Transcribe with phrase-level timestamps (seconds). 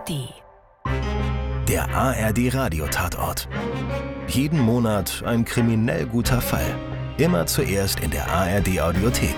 [0.00, 0.34] ARD.
[1.68, 3.48] Der ARD Radiotatort.
[4.28, 6.74] Jeden Monat ein kriminell guter Fall.
[7.18, 9.34] Immer zuerst in der ARD Audiothek.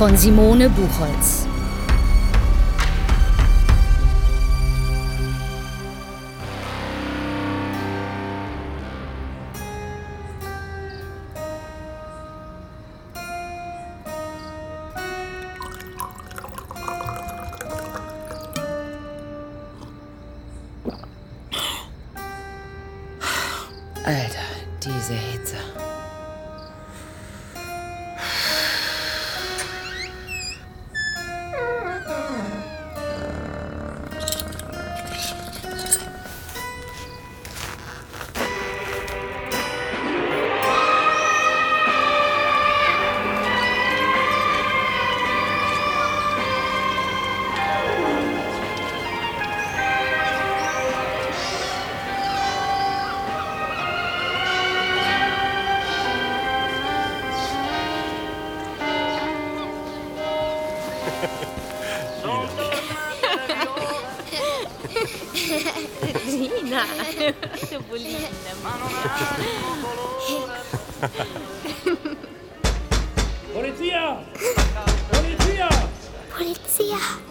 [0.00, 1.49] Von Simone Buchholz.
[67.80, 68.28] Du Bolline.
[73.52, 74.24] Polizia!
[75.10, 75.68] Polizia!
[76.36, 77.28] Polizia.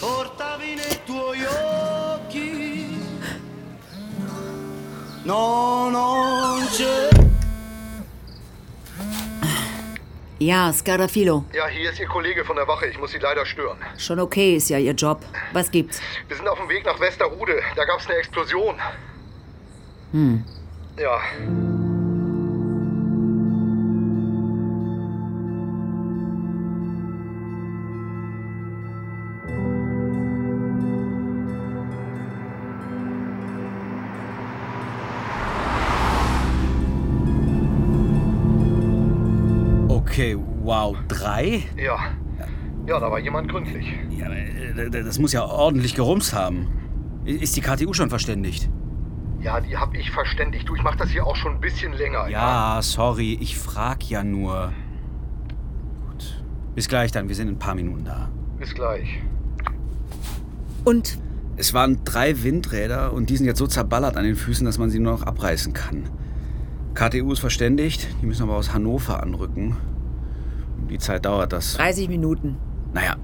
[0.00, 2.98] portavi nei tuoi occhi.
[5.22, 7.08] No, non c'è.
[10.38, 11.44] Ja, Scarafilo.
[11.52, 12.86] Ja, hier ist Ihr Kollege von der Wache.
[12.86, 13.76] Ich muss Sie leider stören.
[13.98, 15.20] Schon okay ist ja Ihr Job.
[15.52, 16.00] Was gibt's?
[16.28, 17.60] Wir sind auf dem Weg nach Westerhude.
[17.76, 18.76] Da gab's eine Explosion.
[20.12, 20.44] Hm.
[20.98, 21.20] Ja.
[39.88, 41.62] Okay, wow, drei?
[41.76, 41.98] Ja.
[42.86, 43.86] Ja, da war jemand gründlich.
[44.10, 46.66] Ja, äh, das muss ja ordentlich gerumst haben.
[47.24, 48.68] Ist die KTU schon verständigt?
[49.40, 50.68] Ja, die hab ich verständigt.
[50.68, 52.28] Du, ich mach das hier auch schon ein bisschen länger.
[52.28, 54.72] Ja, sorry, ich frag ja nur.
[56.10, 56.42] Gut.
[56.74, 58.28] Bis gleich dann, wir sind in ein paar Minuten da.
[58.58, 59.22] Bis gleich.
[60.84, 61.18] Und?
[61.56, 64.88] Es waren drei Windräder und die sind jetzt so zerballert an den Füßen, dass man
[64.88, 66.04] sie nur noch abreißen kann.
[66.94, 69.76] KTU ist verständigt, die müssen aber aus Hannover anrücken.
[70.80, 71.74] Um Die Zeit dauert das.
[71.74, 72.56] 30 Minuten.
[72.94, 73.16] Naja,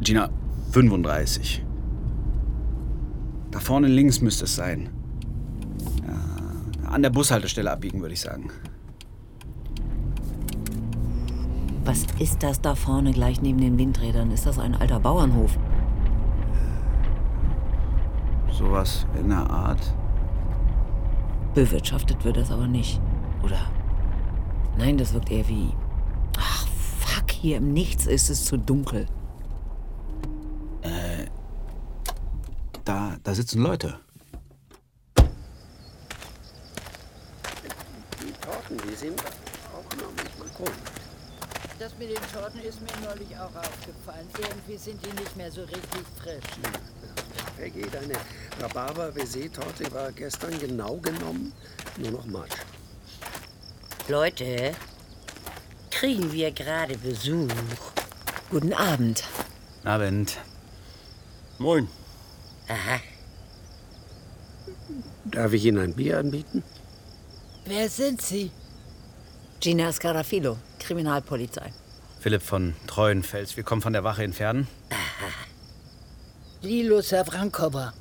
[0.00, 0.30] Gina,
[0.72, 1.64] 35.
[3.50, 4.88] Da vorne links müsste es sein.
[6.90, 8.50] An der Bushaltestelle abbiegen, würde ich sagen.
[11.84, 14.30] Was ist das da vorne gleich neben den Windrädern?
[14.32, 15.56] Ist das ein alter Bauernhof?
[18.50, 19.94] Sowas in der Art.
[21.54, 23.00] Bewirtschaftet wird das aber nicht.
[23.42, 23.60] Oder?
[24.76, 25.72] Nein, das wirkt eher wie.
[26.38, 26.66] Ach,
[26.98, 29.06] fuck, hier im Nichts ist es zu dunkel.
[30.82, 31.26] Äh,
[32.84, 34.00] da, da sitzen Leute.
[38.70, 40.72] Die Torten, die sind auch noch manchmal komisch.
[41.78, 44.28] Das mit den Torten ist mir neulich auch aufgefallen.
[44.38, 46.44] Irgendwie sind die nicht mehr so richtig frisch.
[47.56, 48.14] Peggy, deine
[48.60, 51.52] Rhabarber-Baiser-Torte war gestern genau genommen
[51.98, 52.56] nur noch Matsch.
[54.08, 54.74] Leute,
[55.90, 57.48] kriegen wir gerade Besuch?
[58.50, 59.24] Guten Abend.
[59.84, 60.38] Abend.
[61.58, 61.88] Moin.
[62.68, 63.00] Aha.
[65.24, 66.62] Darf ich Ihnen ein Bier anbieten?
[67.64, 68.50] Wer sind Sie?
[69.60, 71.72] Gina Scarafilo, Kriminalpolizei.
[72.18, 73.58] Philipp von Treuenfels.
[73.58, 74.66] Wir kommen von der Wache in Pferden.
[76.62, 77.92] Lilo Savrankova.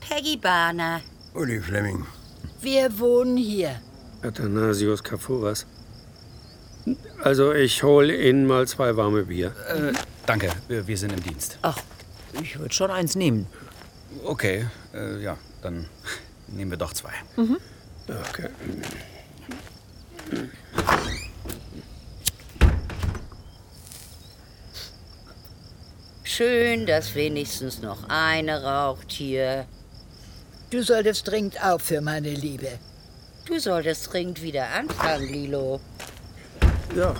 [0.00, 1.00] Peggy Barner.
[1.34, 2.06] Uli Fleming.
[2.60, 3.80] Wir wohnen hier.
[4.22, 5.66] Athanasius Kafuras.
[7.22, 9.54] Also ich hole Ihnen mal zwei warme Bier.
[9.68, 9.92] Äh,
[10.26, 11.58] danke, wir, wir sind im Dienst.
[11.62, 11.78] Ach,
[12.42, 13.46] ich würde schon eins nehmen.
[14.22, 15.86] Okay, äh, ja, dann
[16.48, 17.12] nehmen wir doch zwei.
[17.36, 17.56] Mhm.
[18.06, 18.50] Okay.
[26.36, 29.64] Schön, dass wenigstens noch eine raucht hier.
[30.68, 32.78] Du solltest dringend aufhören, meine Liebe.
[33.46, 35.80] Du solltest dringend wieder anfangen, Lilo.
[36.94, 37.14] Ja.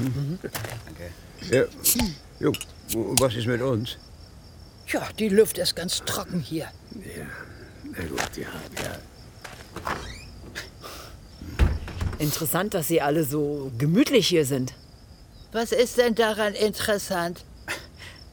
[0.00, 0.38] Mhm.
[1.50, 1.64] Ja.
[2.40, 2.52] Jo,
[2.94, 3.98] und was ist mit uns?
[4.86, 6.68] Ja, die Luft ist ganz trocken hier.
[6.94, 7.26] Ja,
[7.84, 8.48] na gut, ja,
[8.82, 8.98] ja.
[12.18, 14.72] Interessant, dass Sie alle so gemütlich hier sind.
[15.52, 17.44] Was ist denn daran interessant?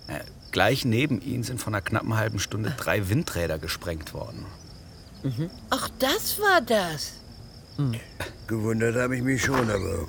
[0.08, 0.22] Äh,
[0.52, 4.46] gleich neben Ihnen sind vor einer knappen halben Stunde drei Windräder gesprengt worden.
[5.70, 7.14] Ach, das war das.
[8.48, 10.08] Gewundert habe ich mich schon, aber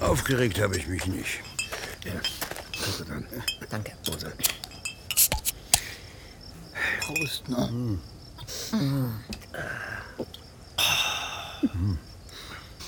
[0.00, 1.40] aufgeregt habe ich mich nicht.
[2.04, 2.12] Ja,
[2.86, 3.26] also dann.
[3.70, 3.92] Danke.
[7.00, 7.98] Prost, ne?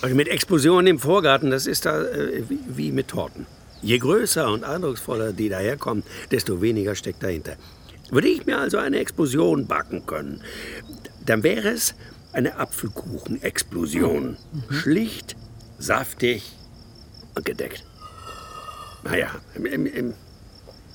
[0.02, 3.46] Also mit Explosionen im Vorgarten, das ist da äh, wie, wie mit Torten.
[3.82, 7.56] Je größer und eindrucksvoller die daherkommen, desto weniger steckt dahinter.
[8.10, 10.42] Würde ich mir also eine Explosion backen können,
[11.24, 11.94] dann wäre es
[12.32, 14.36] eine Apfelkuchen-Explosion.
[14.70, 15.36] Schlicht,
[15.78, 16.52] saftig
[17.34, 17.84] und gedeckt.
[19.04, 20.14] Naja, im, im, im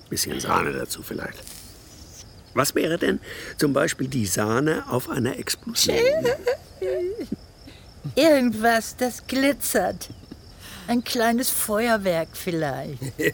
[0.10, 1.44] bisschen Sahne dazu vielleicht.
[2.54, 3.19] Was wäre denn
[3.58, 5.98] zum Beispiel die Sahne auf einer Explosion?
[8.13, 10.10] Irgendwas, das glitzert.
[10.88, 13.02] Ein kleines Feuerwerk vielleicht.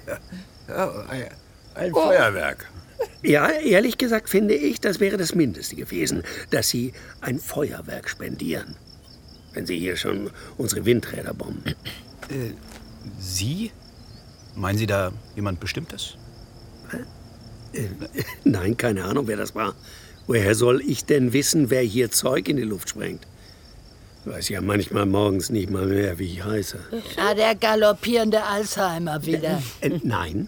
[0.68, 1.28] Ja, ein,
[1.76, 2.70] ein Feuerwerk.
[3.24, 8.76] Ja, ehrlich gesagt finde ich, das wäre das Mindeste gewesen, dass Sie ein Feuerwerk spendieren.
[9.54, 11.76] Wenn Sie hier schon unsere Windräder bomben.
[12.30, 12.54] Äh,
[13.20, 13.72] Sie?
[14.56, 16.16] Meinen Sie da jemand Bestimmtes?
[17.74, 17.88] Äh,
[18.46, 19.76] nein, keine Ahnung, wer das war.
[20.28, 23.28] Woher soll ich denn wissen, wer hier Zeug in die Luft sprengt?
[24.24, 26.80] Ich weiß ja manchmal morgens nicht mal mehr, wie ich heiße.
[27.18, 29.62] Ah, der galoppierende Alzheimer wieder.
[29.82, 30.48] Äh, nein,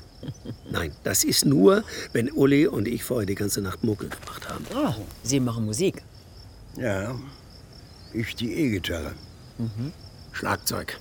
[0.70, 4.66] nein, das ist nur, wenn Uli und ich vorher die ganze Nacht Mucke gemacht haben.
[4.76, 4.94] Oh,
[5.24, 6.04] Sie machen Musik.
[6.78, 7.16] Ja,
[8.14, 9.14] ich die E-Gitarre.
[10.34, 11.00] Schlagzeug.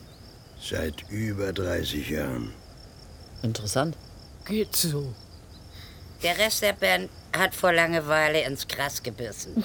[0.61, 2.53] Seit über 30 Jahren.
[3.43, 3.97] Interessant.
[4.47, 5.13] Geht so.
[6.23, 9.63] Der Rest der Band hat vor Langeweile ins Gras gebissen.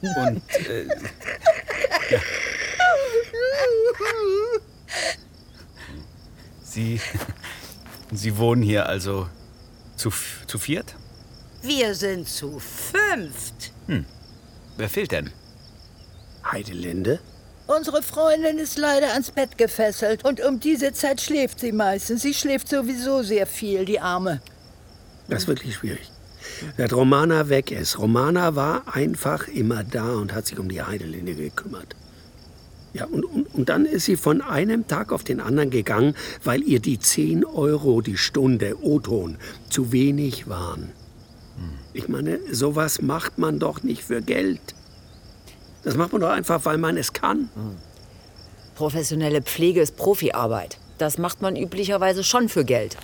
[0.00, 0.86] Und äh,
[2.10, 2.20] ja.
[6.62, 7.00] Sie,
[8.12, 9.28] Sie wohnen hier also
[9.96, 10.10] zu,
[10.46, 10.94] zu viert?
[11.62, 13.72] Wir sind zu fünft.
[13.86, 14.06] Hm.
[14.76, 15.30] Wer fehlt denn?
[16.50, 17.20] Heidelinde?
[17.76, 22.22] Unsere Freundin ist leider ans Bett gefesselt und um diese Zeit schläft sie meistens.
[22.22, 24.40] Sie schläft sowieso sehr viel, die Arme.
[25.28, 26.10] Das ist wirklich schwierig.
[26.76, 28.00] Seit Romana weg ist.
[28.00, 31.94] Romana war einfach immer da und hat sich um die Heidelinde gekümmert.
[32.92, 36.64] Ja, und, und, und dann ist sie von einem Tag auf den anderen gegangen, weil
[36.64, 40.90] ihr die 10 Euro die Stunde O-Ton zu wenig waren.
[41.92, 44.60] Ich meine, sowas macht man doch nicht für Geld.
[45.82, 47.48] Das macht man doch einfach, weil man es kann.
[48.74, 50.78] Professionelle Pflege ist Profiarbeit.
[50.98, 52.96] Das macht man üblicherweise schon für Geld.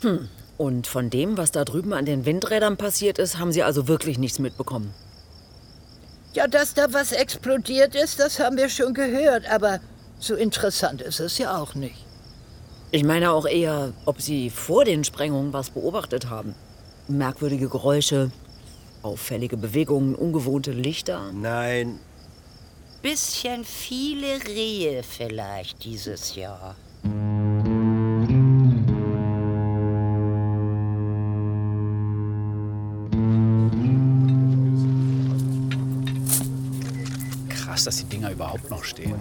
[0.00, 0.28] Hm.
[0.58, 4.18] Und von dem, was da drüben an den Windrädern passiert ist, haben Sie also wirklich
[4.18, 4.92] nichts mitbekommen.
[6.34, 9.80] Ja, dass da was explodiert ist, das haben wir schon gehört, aber
[10.18, 12.06] so interessant ist es ja auch nicht.
[12.90, 16.54] Ich meine auch eher, ob Sie vor den Sprengungen was beobachtet haben.
[17.08, 18.30] Merkwürdige Geräusche,
[19.02, 21.32] auffällige Bewegungen, ungewohnte Lichter.
[21.32, 21.98] Nein,
[23.02, 26.76] Bisschen viele Rehe vielleicht dieses Jahr.
[37.48, 39.16] Krass, dass die Dinger überhaupt noch stehen.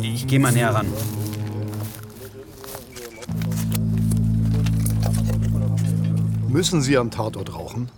[0.00, 0.86] Ich gehe mal näher ran.
[6.52, 7.88] Müssen Sie am Tatort rauchen?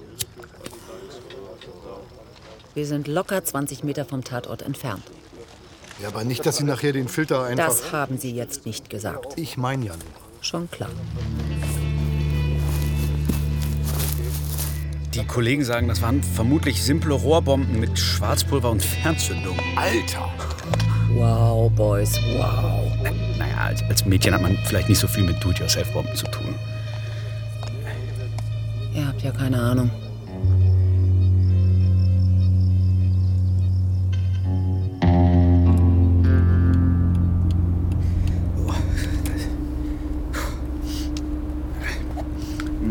[2.73, 5.02] Wir sind locker 20 Meter vom Tatort entfernt.
[6.00, 7.66] Ja, aber nicht, dass Sie nachher den Filter einfach...
[7.66, 9.37] Das haben Sie jetzt nicht gesagt.
[9.37, 10.04] Ich meine ja nur.
[10.40, 10.90] Schon klar.
[15.14, 19.58] Die Kollegen sagen, das waren vermutlich simple Rohrbomben mit Schwarzpulver und Fernzündung.
[19.75, 20.32] Alter!
[21.12, 22.84] Wow, Boys, wow.
[23.37, 26.54] Naja, als, als Mädchen hat man vielleicht nicht so viel mit Do-it-yourself-Bomben zu tun.
[29.25, 29.90] Ja keine Ahnung.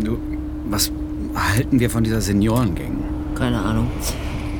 [0.04, 0.18] Du,
[0.70, 0.92] was
[1.36, 3.04] halten wir von dieser Seniorengang?
[3.36, 3.92] Keine Ahnung.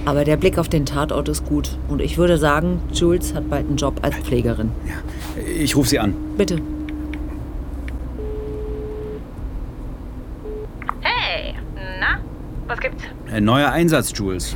[0.06, 1.76] Aber der Blick auf den Tatort ist gut.
[1.88, 4.70] Und ich würde sagen, Jules hat bald einen Job als Pflegerin.
[5.58, 6.14] Ich rufe sie an.
[6.38, 6.60] Bitte.
[11.02, 11.56] Hey,
[12.00, 12.20] na,
[12.68, 13.04] was gibt's?
[13.34, 14.56] Ein neuer Einsatz, Jules.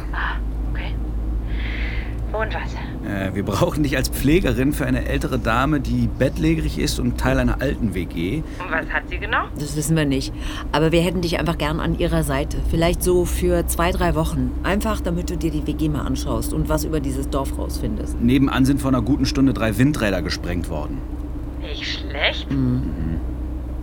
[0.72, 0.93] Okay.
[2.31, 2.74] Und was?
[3.12, 7.39] Äh, wir brauchen dich als Pflegerin für eine ältere Dame, die bettlägerig ist und Teil
[7.39, 8.43] einer alten WG.
[8.60, 9.46] Und was hat sie genau?
[9.57, 10.31] Das wissen wir nicht.
[10.72, 12.57] Aber wir hätten dich einfach gern an ihrer Seite.
[12.69, 14.51] Vielleicht so für zwei, drei Wochen.
[14.62, 18.22] Einfach, damit du dir die WG mal anschaust und was über dieses Dorf rausfindest.
[18.22, 21.00] Nebenan sind vor einer guten Stunde drei Windräder gesprengt worden.
[21.62, 22.51] Nicht schlecht.
[22.51, 22.91] Mhm.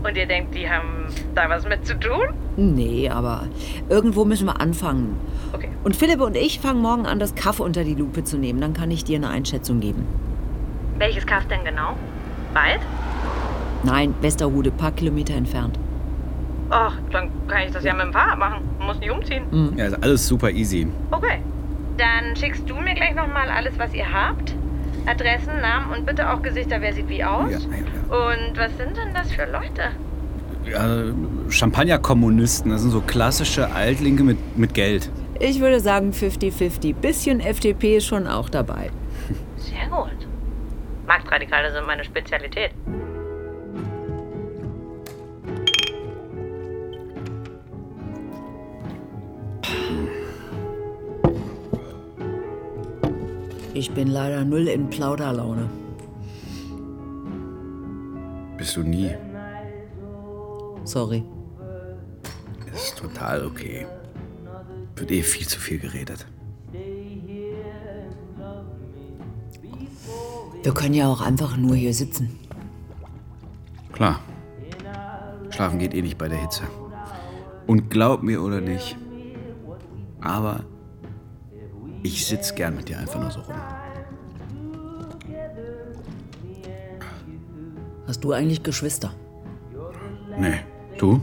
[0.05, 2.29] Und ihr denkt, die haben da was mit zu tun?
[2.57, 3.49] Nee, aber
[3.89, 5.17] irgendwo müssen wir anfangen.
[5.53, 5.71] Okay.
[5.83, 8.61] Und Philipp und ich fangen morgen an, das Kaff unter die Lupe zu nehmen.
[8.61, 10.07] Dann kann ich dir eine Einschätzung geben.
[10.99, 11.97] Welches Kaff denn genau?
[12.53, 12.81] Wald?
[13.83, 15.79] Nein, Westerhude, paar Kilometer entfernt.
[16.71, 18.63] Ach, dann kann ich das ja mit dem Fahrrad machen.
[18.81, 19.75] Muss nicht umziehen.
[19.77, 20.87] Ja, ist alles super easy.
[21.11, 21.39] Okay.
[21.97, 24.55] Dann schickst du mir gleich nochmal alles, was ihr habt.
[25.07, 27.51] Adressen, Namen und bitte auch Gesichter, wer sieht wie aus.
[27.53, 29.91] Ja, Und was sind denn das für Leute?
[30.65, 31.13] Ja,
[31.51, 35.11] Champagner-Kommunisten, das sind so klassische Altlinke mit, mit Geld.
[35.41, 36.95] Ich würde sagen 50-50.
[36.95, 38.91] Bisschen FDP ist schon auch dabei.
[39.57, 40.27] Sehr gut.
[41.07, 42.71] Marktradikale sind meine Spezialität.
[53.85, 55.69] Ich bin leider null in Plauderlaune.
[58.57, 59.11] Bist du nie.
[60.85, 61.23] Sorry.
[62.73, 63.87] Ist total okay.
[64.97, 66.27] Wird eh viel zu viel geredet.
[70.63, 72.39] Wir können ja auch einfach nur hier sitzen.
[73.93, 74.21] Klar.
[75.51, 76.63] Schlafen geht eh nicht bei der Hitze.
[77.67, 78.97] Und glaub mir oder nicht,
[80.23, 80.65] aber
[82.05, 83.57] ich sitz gern mit dir einfach nur so rum.
[88.07, 89.13] Hast du eigentlich Geschwister?
[90.39, 90.61] Nee,
[90.99, 91.21] du?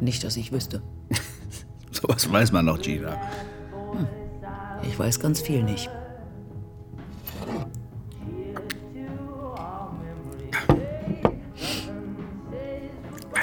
[0.00, 0.80] Nicht, dass ich wüsste.
[1.90, 3.20] Sowas weiß man noch, Gina.
[4.82, 5.90] Ich weiß ganz viel nicht.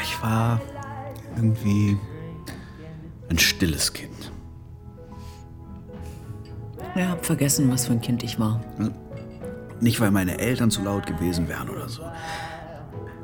[0.02, 0.62] Ich war
[1.36, 1.98] irgendwie
[3.30, 4.11] ein stilles Kind.
[6.96, 8.60] Ja, hab vergessen, was für ein Kind ich war.
[9.80, 12.04] Nicht, weil meine Eltern zu laut gewesen wären oder so.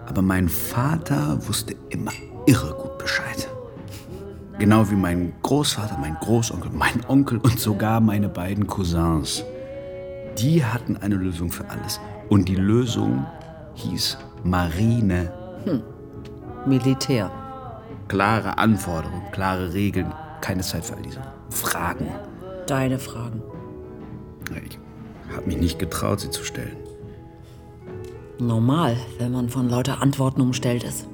[0.05, 2.11] Aber mein Vater wusste immer
[2.45, 3.47] irre gut Bescheid.
[4.57, 9.43] Genau wie mein Großvater, mein Großonkel, mein Onkel und sogar meine beiden Cousins.
[10.39, 11.99] Die hatten eine Lösung für alles.
[12.29, 13.25] Und die Lösung
[13.75, 15.31] hieß Marine.
[15.65, 15.83] Hm.
[16.65, 17.31] Militär.
[18.07, 22.07] Klare Anforderungen, klare Regeln, keine Zeit für all diese Fragen.
[22.65, 23.41] Deine Fragen.
[24.55, 26.77] Ich habe mich nicht getraut, sie zu stellen.
[28.39, 31.07] Normal, wenn man von lauter Antworten umstellt ist.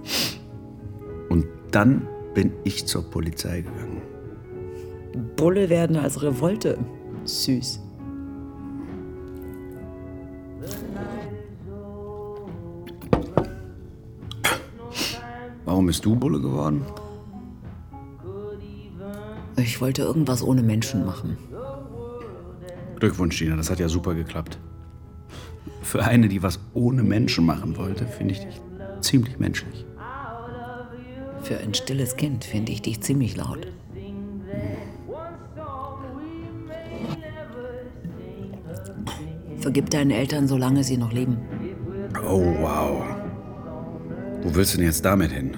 [1.30, 4.02] Und dann bin ich zur Polizei gegangen.
[5.36, 6.78] Bulle werden als Revolte.
[7.24, 7.80] Süß.
[15.66, 16.86] Warum bist du Bulle geworden?
[19.56, 21.38] Ich wollte irgendwas ohne Menschen machen.
[23.04, 24.58] Glückwunsch, Gina, das hat ja super geklappt.
[25.82, 28.62] Für eine, die was ohne Menschen machen wollte, finde ich dich
[29.02, 29.86] ziemlich menschlich.
[31.42, 33.68] Für ein stilles Kind finde ich dich ziemlich laut.
[39.58, 41.40] Vergib deinen Eltern, solange sie noch leben.
[42.26, 43.04] Oh, wow.
[44.44, 45.58] Wo willst du denn jetzt damit hin?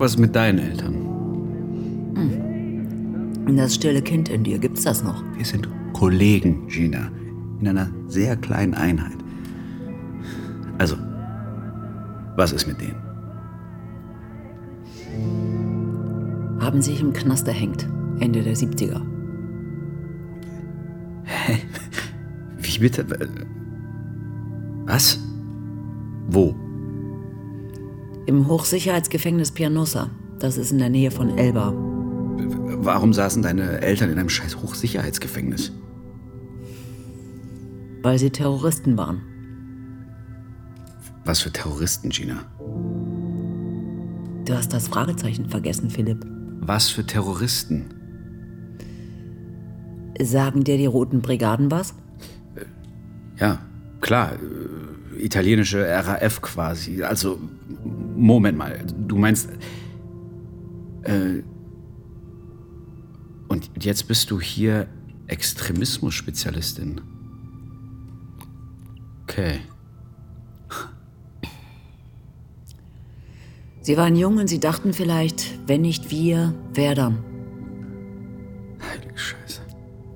[0.00, 0.94] Was ist mit deinen Eltern?
[3.54, 5.22] Das stille Kind in dir, gibt's das noch?
[5.36, 7.10] Wir sind Kollegen, Gina.
[7.60, 9.18] In einer sehr kleinen Einheit.
[10.78, 10.96] Also,
[12.34, 12.96] was ist mit denen?
[16.60, 17.86] Haben sich im Knast erhängt.
[18.20, 19.02] Ende der 70er.
[22.58, 23.04] Wie bitte?
[24.86, 25.20] Was?
[26.30, 26.54] Wo?
[28.26, 30.10] Im Hochsicherheitsgefängnis Pianosa.
[30.38, 31.72] Das ist in der Nähe von Elba.
[32.82, 35.72] warum saßen deine Eltern in einem scheiß Hochsicherheitsgefängnis?
[38.02, 39.20] Weil sie Terroristen waren.
[41.24, 42.44] Was für Terroristen, Gina?
[44.46, 46.24] Du hast das Fragezeichen vergessen, Philipp.
[46.60, 47.84] Was für Terroristen?
[50.20, 51.94] Sagen dir die Roten Brigaden was?
[53.38, 53.58] Ja,
[54.00, 54.32] klar.
[54.32, 57.02] äh, Italienische RAF quasi.
[57.02, 57.38] Also,
[58.20, 58.84] Moment mal.
[59.06, 59.48] Du meinst.
[61.02, 61.42] Äh,
[63.48, 64.86] und jetzt bist du hier
[65.26, 67.00] Extremismus-Spezialistin.
[69.22, 69.60] Okay.
[73.82, 77.18] Sie waren jung und sie dachten vielleicht, wenn nicht wir, wer dann?
[78.80, 79.62] Heilige Scheiße.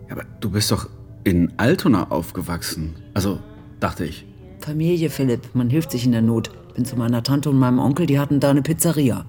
[0.09, 0.89] Ja, aber du bist doch
[1.25, 2.95] in Altona aufgewachsen.
[3.15, 3.41] Also,
[3.81, 4.27] dachte ich.
[4.61, 6.51] Familie, Philipp, man hilft sich in der Not.
[6.75, 9.25] Bin zu meiner Tante und meinem Onkel, die hatten da eine Pizzeria.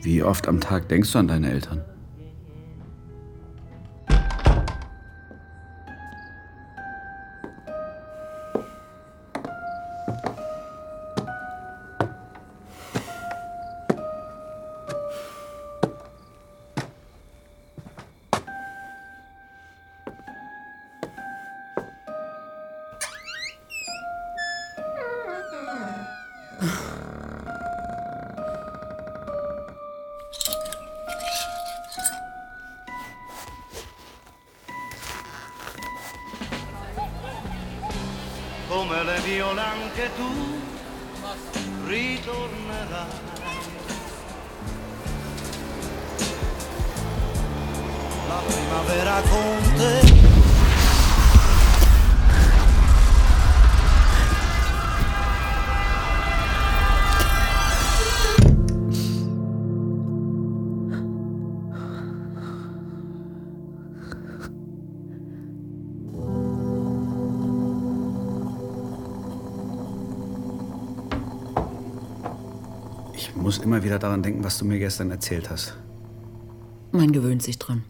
[0.00, 1.91] Wie oft am Tag denkst du an deine Eltern?
[38.72, 40.60] Come le viole anche tu
[41.86, 43.06] ritornerai.
[48.28, 50.41] La primavera con te.
[73.62, 75.76] Immer wieder daran denken, was du mir gestern erzählt hast.
[76.90, 77.84] Man gewöhnt sich dran.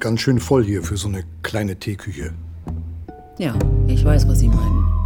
[0.00, 2.32] Ganz schön voll hier für so eine kleine Teeküche.
[3.38, 3.58] Ja,
[3.88, 5.05] ich weiß, was Sie meinen.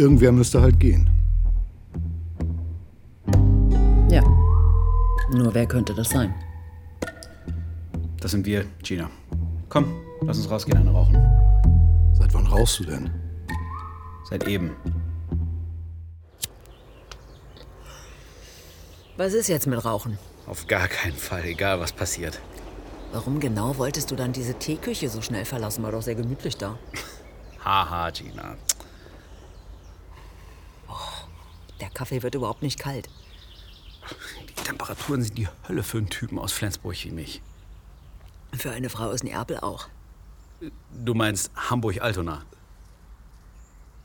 [0.00, 1.10] Irgendwer müsste halt gehen.
[4.10, 4.22] Ja.
[5.30, 6.34] Nur wer könnte das sein?
[8.18, 9.10] Das sind wir, Gina.
[9.68, 11.16] Komm, lass uns rausgehen, eine rauchen.
[12.14, 13.10] Seit wann rauchst du denn?
[14.24, 14.70] Seit eben.
[19.18, 20.18] Was ist jetzt mit Rauchen?
[20.46, 22.40] Auf gar keinen Fall, egal was passiert.
[23.12, 25.82] Warum genau wolltest du dann diese Teeküche so schnell verlassen?
[25.82, 26.78] War doch sehr gemütlich da.
[27.62, 28.56] Haha, Gina.
[31.80, 33.08] Der Kaffee wird überhaupt nicht kalt.
[34.48, 37.42] Die Temperaturen sind die Hölle für einen Typen aus Flensburg wie mich.
[38.52, 39.88] Für eine Frau aus Neapel auch.
[40.92, 42.42] Du meinst Hamburg-Altona?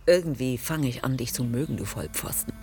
[0.06, 2.54] Irgendwie fange ich an, dich zu mögen, du Vollpfosten.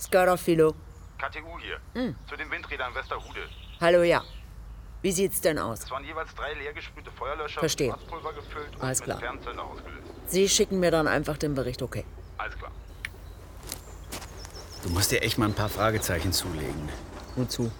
[0.00, 0.74] Skaraphilo.
[1.18, 1.80] KTU hier.
[1.94, 2.16] Hm.
[2.28, 3.40] Zu den Windrädern Westerhude.
[3.80, 4.22] Hallo, ja.
[5.00, 5.80] Wie sieht's denn aus?
[5.84, 7.92] Es waren jeweils drei leer gesprühte Feuerlöscher Verstehe.
[7.92, 9.18] mit Schwarzpulver gefüllt und Alles mit klar.
[9.20, 10.02] Fernzünder ausgelöst.
[10.26, 12.04] Sie schicken mir dann einfach den Bericht, okay.
[12.36, 12.72] Alles klar.
[14.82, 16.88] Du musst dir echt mal ein paar Fragezeichen zulegen.
[17.36, 17.70] Wozu?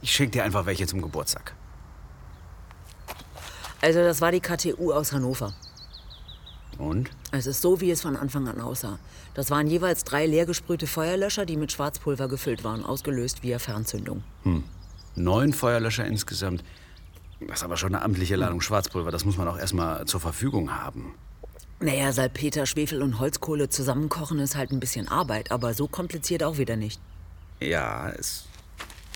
[0.00, 1.54] Ich schenke dir einfach welche zum Geburtstag.
[3.80, 5.52] Also, das war die KTU aus Hannover.
[6.78, 7.10] Und?
[7.30, 8.98] Es ist so, wie es von Anfang an aussah.
[9.34, 14.24] Das waren jeweils drei leergesprühte Feuerlöscher, die mit Schwarzpulver gefüllt waren, ausgelöst via Fernzündung.
[14.42, 14.64] Hm.
[15.16, 16.64] Neun Feuerlöscher insgesamt.
[17.40, 19.10] Das ist aber schon eine amtliche Ladung Schwarzpulver.
[19.10, 21.14] Das muss man auch erstmal zur Verfügung haben.
[21.80, 26.56] Naja, Salpeter, Schwefel und Holzkohle zusammenkochen ist halt ein bisschen Arbeit, aber so kompliziert auch
[26.56, 27.00] wieder nicht.
[27.60, 28.46] Ja, es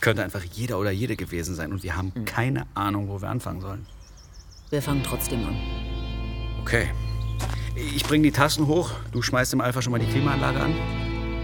[0.00, 3.60] könnte einfach jeder oder jede gewesen sein und wir haben keine Ahnung, wo wir anfangen
[3.60, 3.86] sollen.
[4.70, 5.56] Wir fangen trotzdem an.
[6.60, 6.88] Okay.
[7.74, 8.90] Ich bring die Tassen hoch.
[9.12, 10.74] Du schmeißt im Alpha schon mal die Klimaanlage an.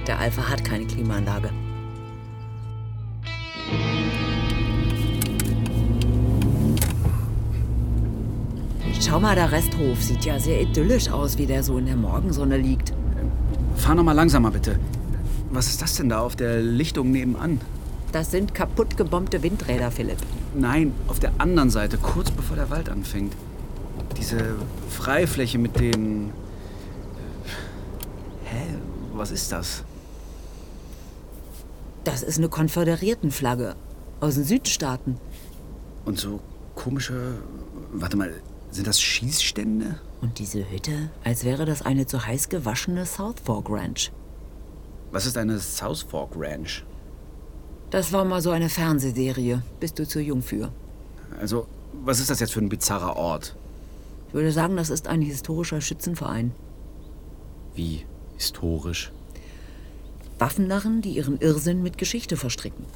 [0.06, 1.50] Der Alpha hat keine Klimaanlage.
[9.06, 12.56] Schau mal, der Resthof sieht ja sehr idyllisch aus, wie der so in der Morgensonne
[12.56, 12.94] liegt.
[13.76, 14.78] Fahr noch mal langsamer, bitte.
[15.50, 17.60] Was ist das denn da auf der Lichtung nebenan?
[18.12, 20.16] Das sind kaputt gebombte Windräder, Philipp.
[20.54, 23.34] Nein, auf der anderen Seite, kurz bevor der Wald anfängt.
[24.16, 24.56] Diese
[24.88, 26.32] Freifläche mit den...
[28.44, 28.62] Hä?
[29.12, 29.84] Was ist das?
[32.04, 33.74] Das ist eine Konföderiertenflagge
[34.20, 35.18] aus den Südstaaten.
[36.06, 36.40] Und so
[36.74, 37.34] komische...
[37.92, 38.32] Warte mal,
[38.74, 40.00] sind das Schießstände?
[40.20, 44.10] Und diese Hütte, als wäre das eine zu heiß gewaschene South Fork Ranch.
[45.12, 46.84] Was ist eine South Fork Ranch?
[47.90, 49.62] Das war mal so eine Fernsehserie.
[49.78, 50.72] Bist du zu jung für?
[51.38, 53.54] Also, was ist das jetzt für ein bizarrer Ort?
[54.28, 56.52] Ich würde sagen, das ist ein historischer Schützenverein.
[57.76, 58.04] Wie
[58.36, 59.12] historisch?
[60.40, 62.86] Waffennarren, die ihren Irrsinn mit Geschichte verstricken.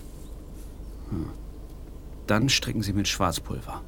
[1.11, 1.31] Hm.
[2.27, 3.83] Dann stricken sie mit Schwarzpulver.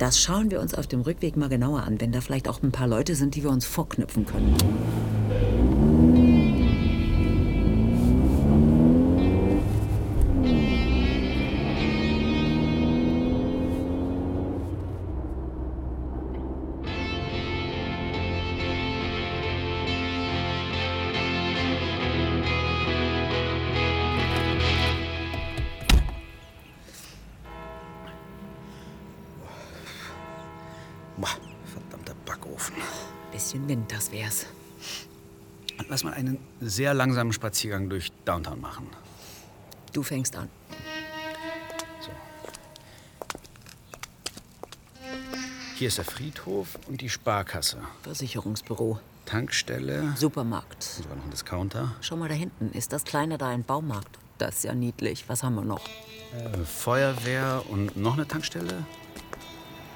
[0.00, 2.72] Das schauen wir uns auf dem Rückweg mal genauer an, wenn da vielleicht auch ein
[2.72, 4.56] paar Leute sind, die wir uns vorknüpfen können.
[35.90, 38.86] Lass mal einen sehr langsamen Spaziergang durch Downtown machen.
[39.92, 40.48] Du fängst an.
[45.74, 47.78] Hier ist der Friedhof und die Sparkasse.
[48.02, 49.00] Versicherungsbüro.
[49.24, 50.14] Tankstelle.
[50.16, 50.82] Supermarkt.
[50.82, 51.94] Sogar noch ein Discounter.
[52.02, 52.70] Schau mal da hinten.
[52.72, 54.18] Ist das kleine da ein Baumarkt?
[54.38, 55.24] Das ist ja niedlich.
[55.28, 55.86] Was haben wir noch?
[56.36, 58.84] Äh, Feuerwehr und noch eine Tankstelle.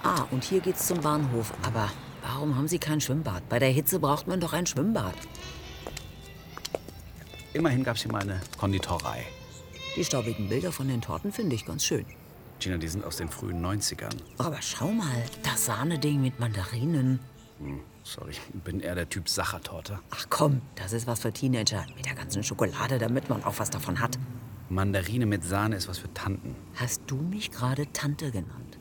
[0.03, 1.53] Ah, und hier geht's zum Bahnhof.
[1.63, 1.91] Aber
[2.23, 3.49] warum haben Sie kein Schwimmbad?
[3.49, 5.15] Bei der Hitze braucht man doch ein Schwimmbad.
[7.55, 9.25] Immerhin gab es hier mal eine Konditorei.
[9.97, 12.05] Die staubigen Bilder von den Torten finde ich ganz schön.
[12.59, 14.17] Gina, die sind aus den frühen 90ern.
[14.39, 17.21] Aber schau mal, das Sahneding mit Mandarinen.
[17.61, 20.01] Hm, sorry, ich bin eher der Typ Sachertorte.
[20.11, 21.87] Ach komm, das ist was für Teenager.
[21.97, 24.19] Mit der ganzen Schokolade, damit man auch was davon hat.
[24.69, 26.57] Mandarine mit Sahne ist was für Tanten.
[26.75, 28.79] Hast du mich gerade Tante genannt?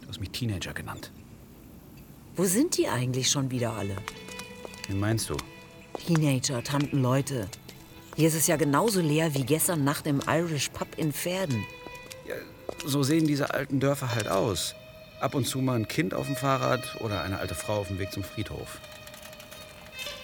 [0.00, 1.12] Du hast mich Teenager genannt.
[2.36, 3.96] Wo sind die eigentlich schon wieder alle?
[4.88, 5.36] Wen meinst du?
[6.06, 7.48] Teenager, Tanten, Leute.
[8.14, 11.64] Hier ist es ja genauso leer wie gestern Nacht im Irish Pub in Pferden.
[12.84, 14.74] So sehen diese alten Dörfer halt aus.
[15.20, 17.98] Ab und zu mal ein Kind auf dem Fahrrad oder eine alte Frau auf dem
[17.98, 18.80] Weg zum Friedhof.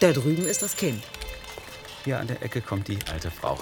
[0.00, 1.02] Da drüben ist das Kind.
[2.04, 3.58] Hier an der Ecke kommt die alte Frau.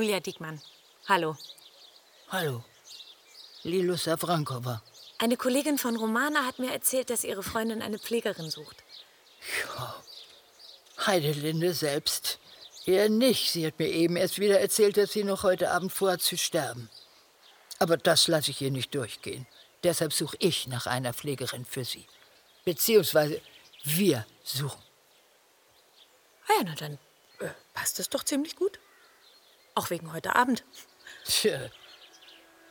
[0.00, 0.62] Julia Diekmann.
[1.08, 1.36] Hallo.
[2.30, 2.64] hallo.
[3.64, 4.82] Lilo Savrankova.
[5.18, 8.82] Eine Kollegin von Romana hat mir erzählt, dass ihre Freundin eine Pflegerin sucht.
[11.04, 12.38] Heidelinde selbst.
[12.86, 13.50] Eher nicht.
[13.50, 16.88] Sie hat mir eben erst wieder erzählt, dass sie noch heute Abend vorhat zu sterben.
[17.78, 19.46] Aber das lasse ich ihr nicht durchgehen.
[19.82, 22.06] Deshalb suche ich nach einer Pflegerin für sie.
[22.64, 23.42] Beziehungsweise
[23.84, 24.82] wir suchen.
[26.48, 26.94] Ah ja, na dann
[27.40, 28.79] äh, passt es doch ziemlich gut.
[29.74, 30.64] Auch wegen heute Abend.
[31.24, 31.58] Tja.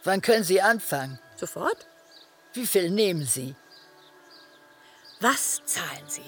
[0.03, 1.19] Wann können Sie anfangen?
[1.35, 1.87] Sofort.
[2.53, 3.55] Wie viel nehmen Sie?
[5.19, 6.23] Was zahlen Sie?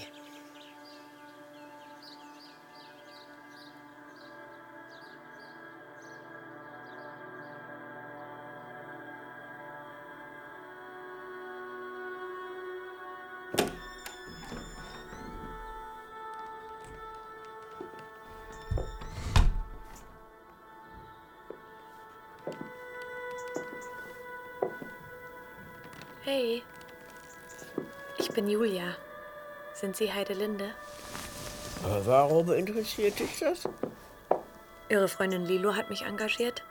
[28.41, 28.95] Bin Julia.
[29.73, 30.71] Sind Sie Heidelinde?
[31.83, 33.69] Aber warum interessiert dich das?
[34.89, 36.63] Ihre Freundin Lilo hat mich engagiert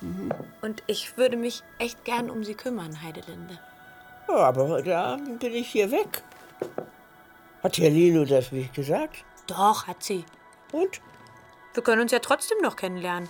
[0.00, 0.30] Mhm.
[0.60, 3.58] und ich würde mich echt gern um Sie kümmern, Heidelinde.
[4.28, 6.22] Ja, aber heute Abend bin ich hier weg.
[7.62, 9.24] Hat Herr Lilo das nicht gesagt?
[9.46, 10.24] Doch, hat sie.
[10.72, 11.00] Und?
[11.74, 13.28] Wir können uns ja trotzdem noch kennenlernen.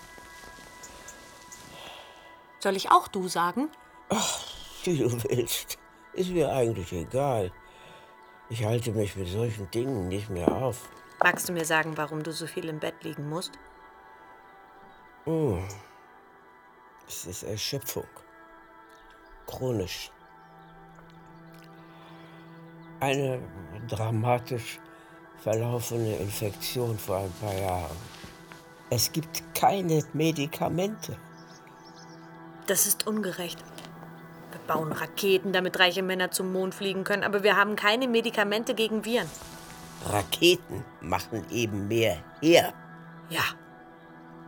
[2.59, 3.69] Soll ich auch du sagen?
[4.83, 5.77] Wie du willst.
[6.13, 7.51] Ist mir eigentlich egal.
[8.49, 10.89] Ich halte mich mit solchen Dingen nicht mehr auf.
[11.23, 13.53] Magst du mir sagen, warum du so viel im Bett liegen musst?
[15.25, 15.63] Hm.
[17.07, 18.07] Es ist Erschöpfung.
[19.47, 20.11] Chronisch.
[22.99, 23.41] Eine
[23.87, 24.79] dramatisch
[25.37, 27.97] verlaufende Infektion vor ein paar Jahren.
[28.89, 31.17] Es gibt keine Medikamente.
[32.67, 33.57] Das ist ungerecht.
[34.65, 38.73] Wir bauen Raketen, damit reiche Männer zum Mond fliegen können, aber wir haben keine Medikamente
[38.73, 39.29] gegen Viren.
[40.05, 42.73] Raketen machen eben mehr her.
[43.29, 43.43] Ja,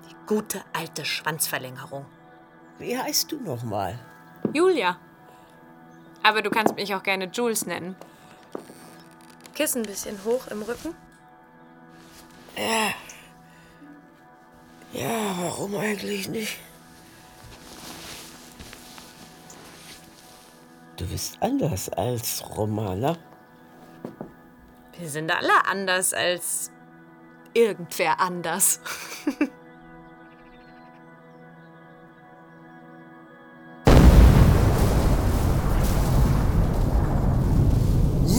[0.09, 2.05] die gute alte Schwanzverlängerung.
[2.79, 3.99] Wie heißt du nochmal?
[4.53, 4.97] Julia.
[6.23, 7.95] Aber du kannst mich auch gerne Jules nennen.
[9.53, 10.95] Kissen ein bisschen hoch im Rücken.
[12.55, 12.93] Ja.
[14.93, 16.57] Ja, warum eigentlich nicht?
[21.05, 23.15] Du bist anders als Romana.
[24.97, 26.71] Wir sind alle anders als
[27.53, 28.79] irgendwer anders.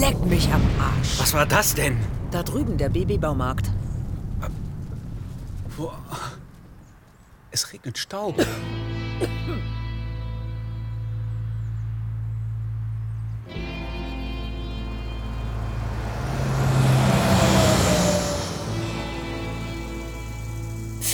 [0.01, 1.21] Leck mich am Arsch.
[1.21, 1.97] Was war das denn?
[2.33, 3.71] Da drüben, der Babybaumarkt.
[5.77, 5.93] Wo?
[7.53, 8.35] Es regnet Staub.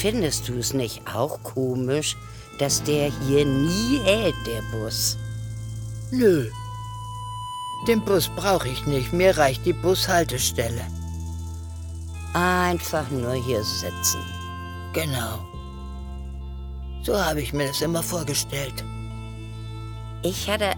[0.02, 2.16] Findest du es nicht auch komisch,
[2.58, 5.16] dass der hier nie hält, der Bus?
[6.10, 6.50] Nö.
[7.86, 9.12] Den Bus brauche ich nicht.
[9.12, 10.84] Mir reicht die Bushaltestelle.
[12.34, 14.20] Einfach nur hier sitzen.
[14.92, 15.38] Genau.
[17.04, 18.82] So habe ich mir das immer vorgestellt.
[20.24, 20.72] Ich hatte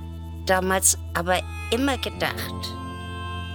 [0.44, 2.74] damals aber immer gedacht,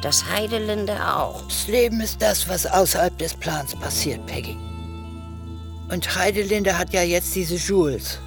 [0.02, 1.44] dass Heidelinde auch.
[1.44, 4.58] Das Leben ist das, was außerhalb des Plans passiert, Peggy.
[5.92, 8.20] Und Heidelinde hat ja jetzt diese Jules.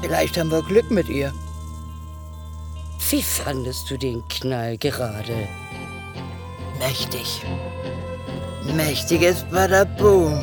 [0.00, 1.32] Vielleicht haben wir Glück mit ihr.
[3.10, 5.48] Wie fandest du den Knall gerade?
[6.78, 7.42] Mächtig.
[8.74, 10.40] Mächtiges Badaboom.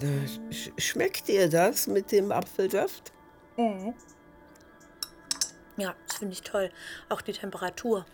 [0.00, 0.06] Da
[0.50, 3.11] sch schmeckt dir das mit dem Apfelsaft?
[3.56, 3.94] Mhm.
[5.76, 6.70] Ja, das finde ich toll.
[7.08, 8.04] Auch die Temperatur.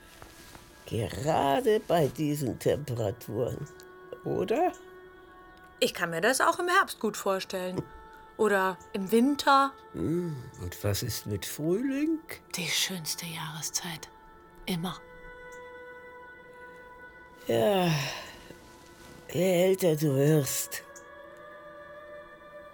[0.86, 3.68] Gerade bei diesen Temperaturen,
[4.24, 4.72] oder?
[5.80, 7.82] Ich kann mir das auch im Herbst gut vorstellen.
[8.38, 9.72] Oder im Winter.
[9.92, 12.20] Hm, Und was ist mit Frühling?
[12.54, 14.08] Die schönste Jahreszeit.
[14.66, 14.96] Immer.
[17.48, 17.90] Ja,
[19.32, 20.82] je älter du wirst,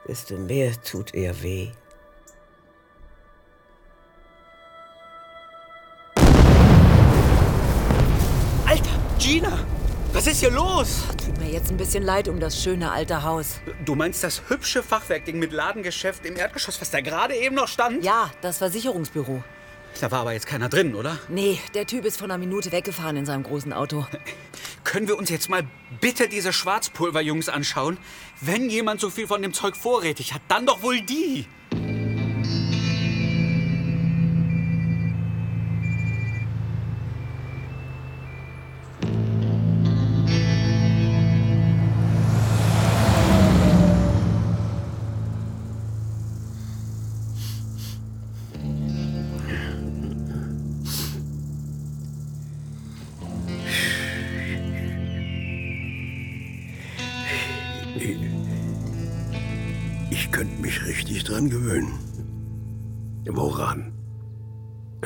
[0.07, 1.71] desto mehr tut er weh.
[9.25, 9.59] Gina!
[10.13, 11.03] Was ist hier los?
[11.25, 13.59] Tut mir jetzt ein bisschen leid um das schöne alte Haus.
[13.87, 18.05] Du meinst das hübsche Fachwerkding mit Ladengeschäft im Erdgeschoss, was da gerade eben noch stand?
[18.05, 19.43] Ja, das Versicherungsbüro.
[19.99, 21.19] Da war aber jetzt keiner drin, oder?
[21.29, 24.07] Nee, der Typ ist vor einer Minute weggefahren in seinem großen Auto.
[24.85, 25.67] Können wir uns jetzt mal
[26.03, 27.97] bitte diese Schwarzpulverjungs anschauen?
[28.43, 31.47] Wenn jemand so viel von dem Zeug vorrätig hat, dann doch wohl die.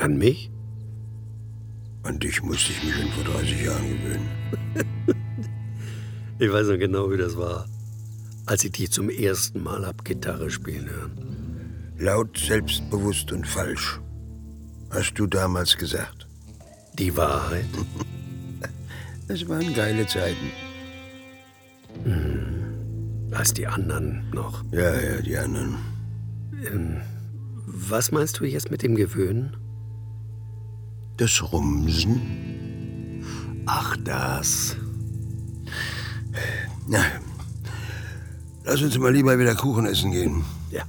[0.09, 0.49] An mich?
[2.01, 4.29] An dich musste ich mich schon vor 30 Jahren gewöhnen.
[6.39, 7.67] Ich weiß noch genau, wie das war,
[8.45, 11.93] als ich dich zum ersten Mal hab Gitarre spielen hören.
[11.99, 13.99] Laut, selbstbewusst und falsch.
[14.89, 16.27] Hast du damals gesagt.
[16.97, 17.65] Die Wahrheit?
[19.27, 20.49] Es waren geile Zeiten.
[22.03, 24.63] Hm, als die anderen noch.
[24.71, 25.75] Ja, ja, die anderen.
[26.73, 27.01] Ähm,
[27.67, 29.55] was meinst du jetzt mit dem Gewöhnen?
[31.19, 32.21] Das Rumsen?
[33.65, 34.77] Ach, das.
[36.87, 37.03] Na,
[38.63, 40.45] lass uns mal lieber wieder Kuchen essen gehen.
[40.71, 40.83] Ja,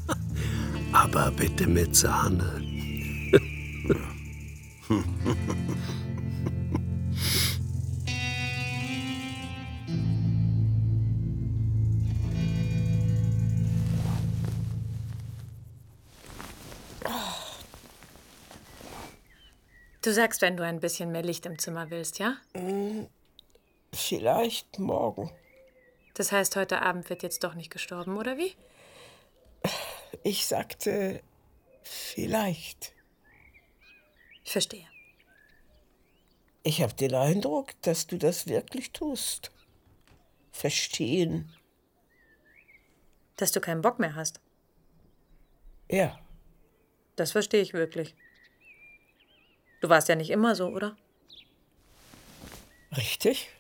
[0.93, 2.63] aber bitte mit Sahne.
[20.03, 22.37] Du sagst, wenn du ein bisschen mehr Licht im Zimmer willst, ja?
[22.55, 23.09] Hm,
[23.93, 25.31] Vielleicht morgen.
[26.15, 28.55] Das heißt, heute Abend wird jetzt doch nicht gestorben, oder wie?
[30.23, 31.23] Ich sagte
[31.83, 32.95] vielleicht.
[34.45, 34.87] Ich verstehe.
[36.63, 39.51] Ich habe den Eindruck, dass du das wirklich tust.
[40.53, 41.53] Verstehen.
[43.37, 44.41] Dass du keinen Bock mehr hast.
[45.91, 46.19] Ja.
[47.17, 48.15] Das verstehe ich wirklich.
[49.81, 50.97] Du warst ja nicht immer so, oder?
[52.97, 53.51] Richtig.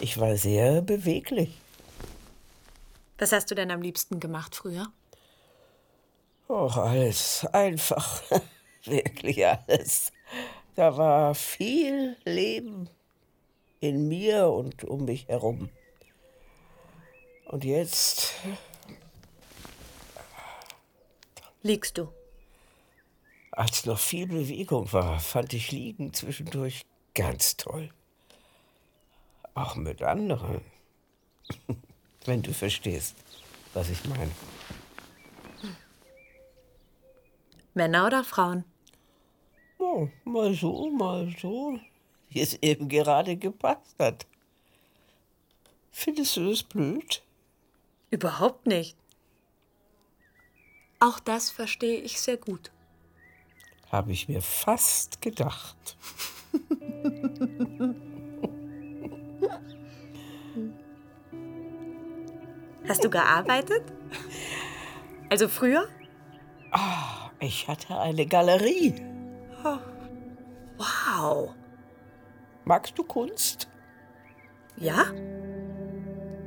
[0.00, 1.56] Ich war sehr beweglich.
[3.18, 4.86] Was hast du denn am liebsten gemacht früher?
[6.48, 8.22] Och, alles einfach.
[8.84, 10.12] Wirklich alles.
[10.76, 12.88] Da war viel Leben
[13.80, 15.68] in mir und um mich herum.
[17.46, 18.34] Und jetzt
[21.62, 22.08] Liegst du?
[23.58, 27.90] Als noch viel Bewegung war, fand ich Liegen zwischendurch ganz toll.
[29.54, 30.60] Auch mit anderen.
[32.24, 33.16] Wenn du verstehst,
[33.74, 34.30] was ich meine.
[37.74, 38.62] Männer oder Frauen?
[39.78, 41.80] Oh, mal so, mal so.
[42.30, 44.24] Wie es eben gerade gepasst hat.
[45.90, 47.24] Findest du das blöd?
[48.12, 48.96] Überhaupt nicht.
[51.00, 52.70] Auch das verstehe ich sehr gut.
[53.90, 55.96] Habe ich mir fast gedacht.
[62.86, 63.82] Hast du gearbeitet?
[65.30, 65.88] Also früher?
[66.70, 68.94] Ah, ich hatte eine Galerie.
[70.76, 71.54] Wow.
[72.64, 73.68] Magst du Kunst?
[74.76, 75.06] Ja?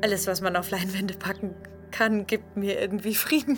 [0.01, 1.55] Alles, was man auf Leinwände packen
[1.91, 3.57] kann, gibt mir irgendwie Frieden.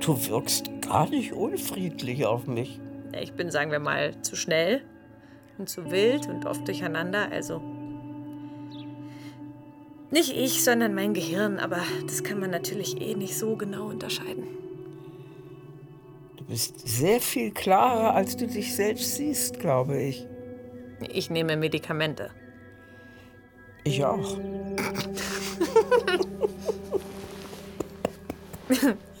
[0.00, 2.80] Du wirkst gar nicht unfriedlich auf mich.
[3.20, 4.82] Ich bin, sagen wir mal, zu schnell
[5.58, 7.30] und zu wild und oft durcheinander.
[7.30, 7.60] Also
[10.10, 11.58] nicht ich, sondern mein Gehirn.
[11.58, 14.44] Aber das kann man natürlich eh nicht so genau unterscheiden.
[16.36, 20.26] Du bist sehr viel klarer, als du dich selbst siehst, glaube ich.
[21.08, 22.30] Ich nehme Medikamente.
[23.84, 24.38] Ich auch.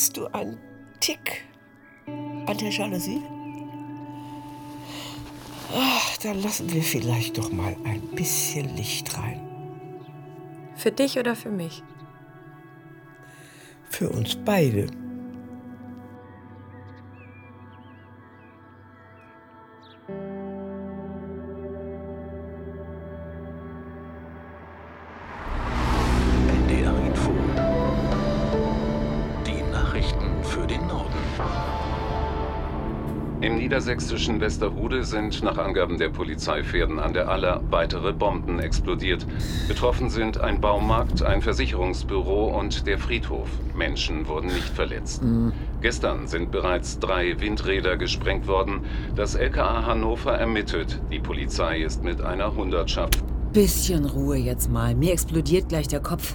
[0.00, 0.56] Drehst du einen
[1.00, 1.44] Tick
[2.06, 3.20] an der Jalousie?
[5.76, 9.46] Ach, dann lassen wir vielleicht doch mal ein bisschen Licht rein.
[10.74, 11.82] Für dich oder für mich?
[13.90, 14.86] Für uns beide.
[33.90, 39.26] Niedersächsischen Westerhude sind nach Angaben der Polizeipferden an der Aller weitere Bomben explodiert.
[39.66, 43.48] Betroffen sind ein Baumarkt, ein Versicherungsbüro und der Friedhof.
[43.74, 45.22] Menschen wurden nicht verletzt.
[45.80, 48.82] Gestern sind bereits drei Windräder gesprengt worden.
[49.16, 51.00] Das LKA Hannover ermittelt.
[51.10, 53.18] Die Polizei ist mit einer Hundertschaft.
[53.52, 54.94] Bisschen Ruhe jetzt mal.
[54.94, 56.34] Mir explodiert gleich der Kopf.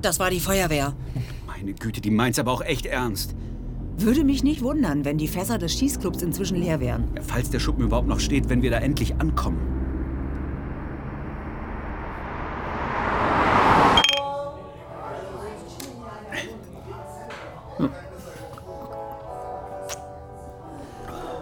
[0.00, 0.94] Das war die Feuerwehr.
[1.58, 3.34] Meine Güte, die meint's aber auch echt ernst.
[3.96, 7.04] Würde mich nicht wundern, wenn die Fässer des Schießclubs inzwischen leer wären.
[7.14, 9.58] Ja, falls der Schuppen überhaupt noch steht, wenn wir da endlich ankommen.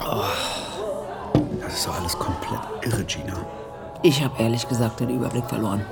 [0.07, 0.22] Oh,
[1.61, 3.44] das ist doch alles komplett irre, Gina.
[4.05, 5.85] Ich habe ehrlich gesagt den Überblick verloren.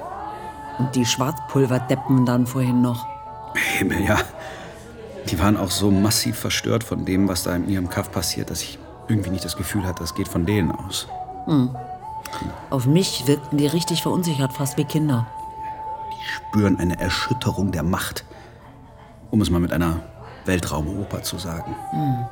[0.78, 3.11] Und die Schwarzpulverdeppen dann vorhin noch.
[3.72, 4.18] Himmel, ja.
[5.30, 8.62] Die waren auch so massiv verstört von dem, was da in ihrem Kaff passiert, dass
[8.62, 11.08] ich irgendwie nicht das Gefühl hatte, das geht von denen aus.
[11.46, 11.74] Hm.
[12.70, 15.26] Auf mich wirkten die richtig verunsichert, fast wie Kinder.
[16.24, 18.24] Spüren eine Erschütterung der Macht.
[19.30, 20.00] Um es mal mit einer
[20.44, 21.74] Weltraumoper zu sagen.
[21.90, 22.26] Hm.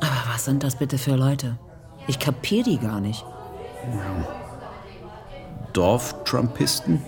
[0.00, 1.58] Aber was sind das bitte für Leute?
[2.06, 3.24] Ich kapier die gar nicht.
[3.92, 4.26] Ja.
[5.72, 7.02] Dorftrumpisten?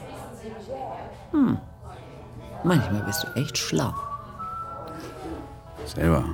[1.32, 1.58] Hm.
[2.64, 3.92] Manchmal bist du echt schlau.
[5.84, 6.24] Selber.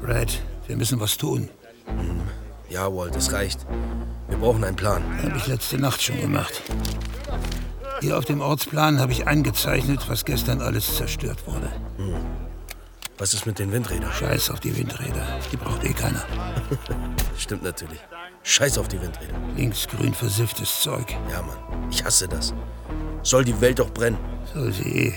[0.00, 1.48] Red, wir müssen was tun.
[2.70, 3.66] Ja, Walt, es reicht.
[4.28, 5.02] Wir brauchen einen Plan.
[5.24, 6.62] Habe ich letzte Nacht schon gemacht.
[8.04, 11.72] Hier auf dem Ortsplan habe ich eingezeichnet, was gestern alles zerstört wurde.
[11.96, 12.14] Hm.
[13.16, 14.12] Was ist mit den Windrädern?
[14.12, 15.26] Scheiß auf die Windräder.
[15.50, 16.22] Die braucht eh keiner.
[17.38, 17.98] Stimmt natürlich.
[18.42, 19.32] Scheiß auf die Windräder.
[19.56, 21.16] Linksgrün versifftes Zeug.
[21.32, 21.56] Ja, Mann.
[21.90, 22.52] Ich hasse das.
[23.22, 24.18] Soll die Welt doch brennen.
[24.52, 25.14] Soll sie eh.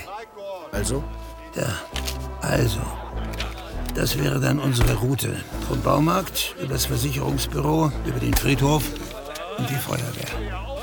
[0.72, 1.04] Also?
[1.54, 1.68] Da.
[2.40, 2.80] Also.
[3.94, 5.36] Das wäre dann unsere Route.
[5.68, 8.82] Vom Baumarkt übers Versicherungsbüro, über den Friedhof
[9.58, 10.77] und die Feuerwehr.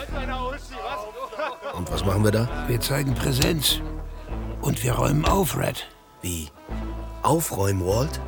[1.77, 2.47] Und was machen wir da?
[2.67, 3.81] Wir zeigen Präsenz.
[4.61, 5.87] Und wir räumen auf, Red.
[6.21, 6.49] Wie?
[7.21, 8.19] Aufräumen, Walt?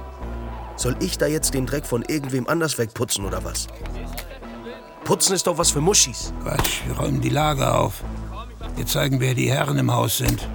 [0.76, 3.68] Soll ich da jetzt den Dreck von irgendwem anders wegputzen oder was?
[5.04, 6.34] Putzen ist doch was für Muschis.
[6.44, 8.04] Quatsch, wir räumen die Lager auf.
[8.76, 10.48] Wir zeigen, wer die Herren im Haus sind.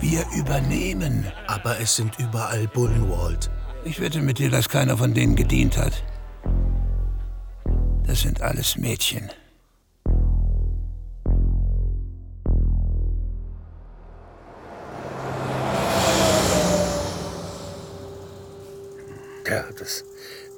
[0.00, 1.30] Wir übernehmen.
[1.46, 3.50] Aber es sind überall Bullen, Walt.
[3.84, 6.02] Ich wette mit dir, dass keiner von denen gedient hat.
[8.04, 9.30] Das sind alles Mädchen.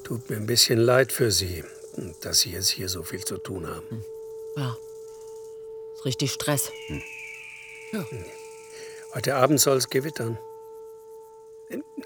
[0.04, 1.64] Tut mir ein bisschen leid für Sie,
[2.20, 4.04] dass Sie jetzt hier so viel zu tun haben.
[4.56, 4.76] Ja.
[5.94, 6.70] Ist richtig Stress.
[7.92, 8.04] Ja.
[9.14, 10.38] Heute Abend soll es gewittern.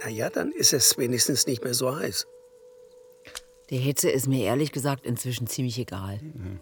[0.01, 2.27] Na ja, dann ist es wenigstens nicht mehr so heiß.
[3.71, 6.19] Die Hitze ist mir ehrlich gesagt inzwischen ziemlich egal.
[6.23, 6.61] Mhm.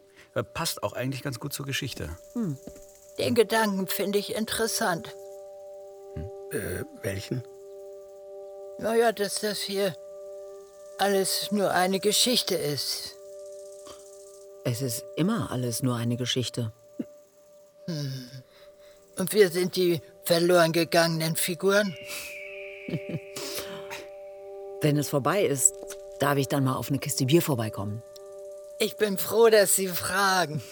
[0.55, 2.17] Passt auch eigentlich ganz gut zur Geschichte.
[2.35, 2.59] Hm.
[3.19, 5.15] Den Gedanken finde ich interessant.
[6.51, 7.43] Äh, welchen?
[8.79, 9.97] Naja, dass das hier
[10.99, 13.15] alles nur eine Geschichte ist.
[14.65, 16.73] Es ist immer alles nur eine Geschichte.
[17.87, 18.31] Hm.
[19.19, 21.97] Und wir sind die verloren gegangenen Figuren?
[24.83, 25.75] Wenn es vorbei ist,
[26.19, 28.03] darf ich dann mal auf eine Kiste Bier vorbeikommen.
[28.79, 30.63] Ich bin froh, dass Sie fragen.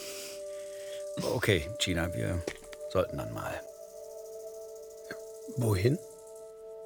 [1.22, 2.42] Okay, Gina, wir
[2.90, 3.60] sollten dann mal.
[5.56, 5.98] Wohin?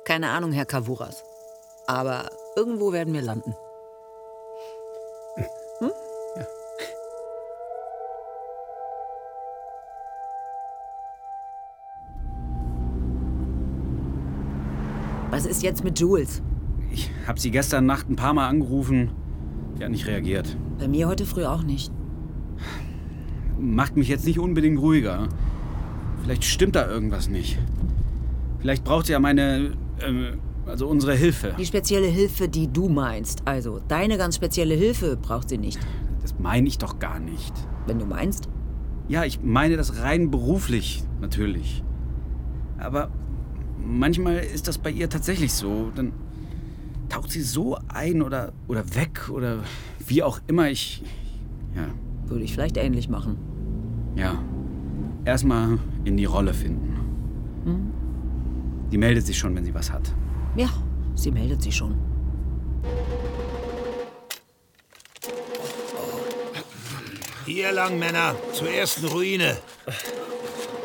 [0.04, 1.24] Keine Ahnung, Herr Kavuras.
[1.86, 3.54] Aber irgendwo werden wir landen.
[5.78, 5.90] Hm?
[6.36, 6.46] Ja.
[15.30, 16.42] Was ist jetzt mit Jules?
[16.90, 19.12] Ich habe sie gestern Nacht ein paar Mal angerufen.
[19.76, 20.56] Sie hat nicht reagiert.
[20.80, 21.92] Bei mir heute früh auch nicht.
[23.56, 25.28] Macht mich jetzt nicht unbedingt ruhiger.
[26.24, 27.56] Vielleicht stimmt da irgendwas nicht.
[28.58, 30.32] Vielleicht braucht sie ja meine, äh,
[30.68, 31.54] also unsere Hilfe.
[31.58, 33.42] Die spezielle Hilfe, die du meinst.
[33.46, 35.78] Also, deine ganz spezielle Hilfe braucht sie nicht.
[36.22, 37.52] Das meine ich doch gar nicht.
[37.86, 38.48] Wenn du meinst?
[39.08, 41.82] Ja, ich meine das rein beruflich, natürlich.
[42.78, 43.10] Aber
[43.82, 45.90] manchmal ist das bei ihr tatsächlich so.
[45.94, 46.12] Dann
[47.08, 49.60] taucht sie so ein oder, oder weg oder
[50.06, 50.70] wie auch immer.
[50.70, 51.02] Ich.
[51.74, 51.86] Ja.
[52.26, 53.38] Würde ich vielleicht ähnlich machen.
[54.14, 54.42] Ja.
[55.24, 56.94] Erstmal in die Rolle finden.
[57.64, 57.90] Hm?
[58.92, 60.14] Die meldet sich schon, wenn sie was hat.
[60.58, 60.68] Ja,
[61.14, 61.96] sie meldet sich schon.
[67.46, 69.56] Hier lang, Männer, zur ersten Ruine.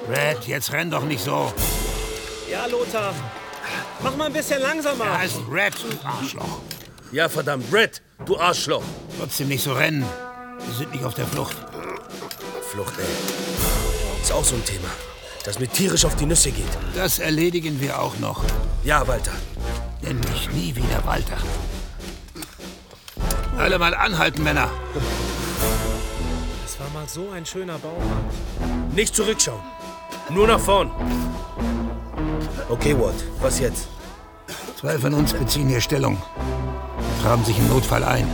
[0.08, 1.52] Red, jetzt renn doch nicht so.
[2.52, 3.16] Ja, Lothar.
[4.04, 5.06] Mach mal ein bisschen langsamer.
[5.06, 6.60] Er heißt Red, du Arschloch.
[7.12, 8.84] Ja, verdammt, Red, du Arschloch.
[9.18, 10.06] Trotzdem nicht so rennen.
[10.68, 11.58] Wir sind nicht auf der Flucht.
[12.70, 14.22] Flucht, ey.
[14.22, 14.90] Ist auch so ein Thema,
[15.46, 16.78] das mir tierisch auf die Nüsse geht.
[16.94, 18.44] Das erledigen wir auch noch.
[18.84, 19.32] Ja, Walter.
[20.04, 21.38] Nenn mich nie wieder Walter.
[23.58, 24.70] Alle mal anhalten, Männer.
[26.64, 28.96] Das war mal so ein schöner Baumarkt.
[28.96, 29.62] Nicht zurückschauen.
[30.30, 30.92] Nur nach vorn.
[32.70, 33.88] Okay, Walt, was jetzt?
[34.80, 36.22] Zwei von uns beziehen hier Stellung.
[37.22, 38.28] Tragen sich im Notfall ein.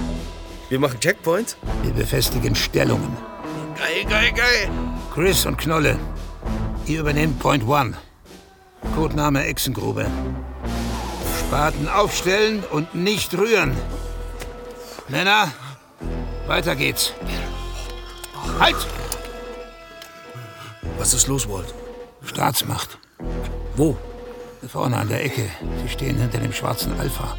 [0.69, 1.57] Wir machen Checkpoints?
[1.83, 3.15] Wir befestigen Stellungen.
[3.77, 4.69] Geil, geil, geil.
[5.13, 5.97] Chris und Knolle,
[6.85, 7.95] ihr übernehmt Point One.
[8.95, 10.05] Codename Echsengrube.
[11.49, 13.75] Spaten aufstellen und nicht rühren.
[15.07, 15.51] Männer,
[16.45, 17.11] weiter geht's.
[18.59, 18.75] Halt!
[20.99, 21.73] Was ist los, Walt?
[22.23, 22.99] Staatsmacht.
[23.75, 23.97] Wo?
[24.71, 25.49] Vorne an der Ecke.
[25.81, 27.35] Sie stehen hinter dem schwarzen Alpha.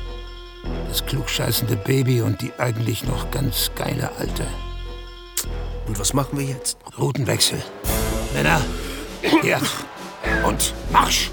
[0.88, 4.44] Das klugscheißende Baby und die eigentlich noch ganz geile Alte.
[5.86, 6.78] Und was machen wir jetzt?
[6.98, 7.62] Routenwechsel.
[8.34, 8.60] Männer,
[9.22, 9.62] Herd
[10.44, 11.30] und Marsch!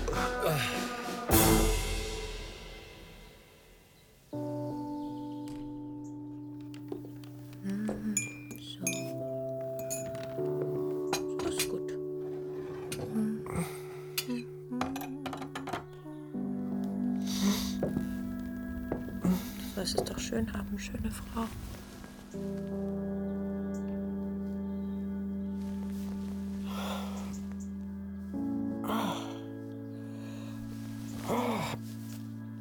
[21.34, 21.46] Frau.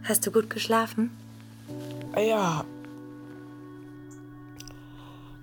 [0.09, 1.11] Hast du gut geschlafen?
[2.16, 2.64] Ja.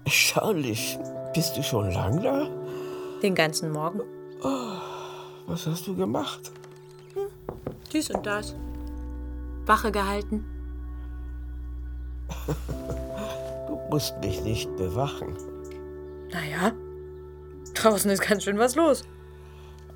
[0.06, 0.98] Erstaunlich.
[1.34, 2.48] Bist du schon lang da?
[3.22, 4.02] Den ganzen Morgen.
[4.42, 4.78] Oh,
[5.48, 6.52] was hast du gemacht?
[7.14, 7.28] Hm,
[7.92, 8.56] dies und das.
[9.66, 10.46] Wache gehalten.
[13.94, 15.38] Du musst mich nicht bewachen.
[16.32, 16.72] Naja,
[17.76, 19.04] draußen ist ganz schön was los.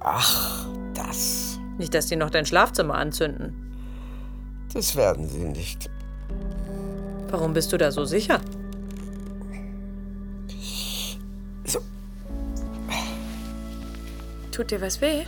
[0.01, 1.57] Ach, das.
[1.79, 3.55] Nicht, dass die noch dein Schlafzimmer anzünden.
[4.71, 5.89] Das werden sie nicht.
[7.31, 8.39] Warum bist du da so sicher?
[11.65, 11.79] So.
[14.51, 15.25] Tut dir was weh?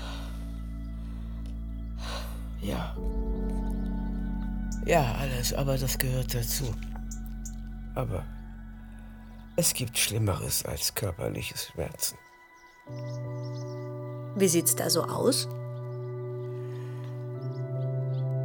[2.61, 2.95] Ja.
[4.86, 6.65] Ja, alles, aber das gehört dazu.
[7.95, 8.24] Aber
[9.60, 12.18] es gibt Schlimmeres als körperliche Schmerzen.
[14.36, 15.49] Wie sieht's da so aus?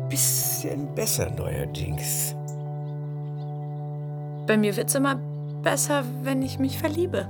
[0.09, 2.35] Bisschen besser neuerdings.
[4.49, 5.15] Bei mir wird's immer
[5.63, 7.29] besser, wenn ich mich verliebe.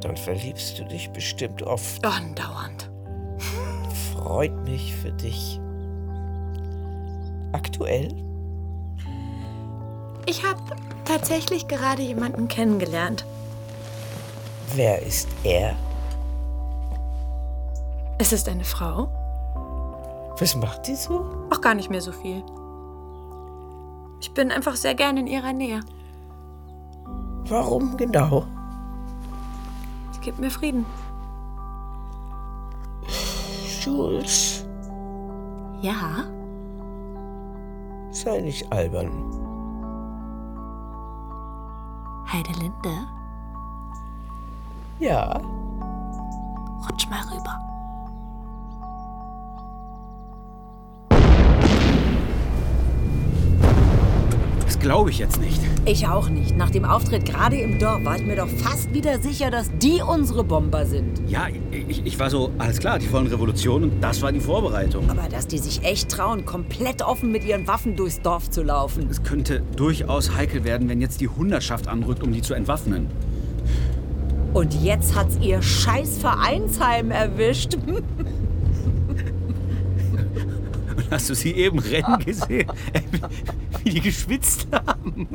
[0.00, 2.04] Dann verliebst du dich bestimmt oft.
[2.04, 2.90] Andauernd.
[4.14, 5.60] Freut mich für dich.
[7.52, 8.27] Aktuell?
[10.28, 10.60] Ich habe
[11.06, 13.24] tatsächlich gerade jemanden kennengelernt.
[14.74, 15.74] Wer ist er?
[18.18, 19.08] Es ist eine Frau.
[20.38, 21.24] Was macht die so?
[21.48, 22.42] Auch gar nicht mehr so viel.
[24.20, 25.80] Ich bin einfach sehr gern in ihrer Nähe.
[27.46, 28.44] Warum genau?
[30.12, 30.84] Sie gibt mir Frieden.
[33.80, 34.66] Jules,
[35.80, 36.26] Ja?
[38.10, 39.47] sei nicht albern.
[42.32, 43.06] Heidelinde,
[45.00, 45.40] Ja,
[46.88, 47.67] rutsch mal rüber.
[54.78, 55.60] Das glaube ich jetzt nicht.
[55.86, 56.56] Ich auch nicht.
[56.56, 60.00] Nach dem Auftritt gerade im Dorf war ich mir doch fast wieder sicher, dass die
[60.00, 61.20] unsere Bomber sind.
[61.28, 65.10] Ja, ich, ich war so, alles klar, die wollen Revolution und das war die Vorbereitung.
[65.10, 69.08] Aber dass die sich echt trauen, komplett offen mit ihren Waffen durchs Dorf zu laufen.
[69.10, 73.08] Es könnte durchaus heikel werden, wenn jetzt die Hundertschaft anrückt, um die zu entwaffnen.
[74.54, 77.76] Und jetzt hat's ihr scheiß Vereinsheim erwischt.
[81.10, 82.70] Hast du sie eben rennen gesehen?
[83.88, 85.26] Wie die geschwitzt haben.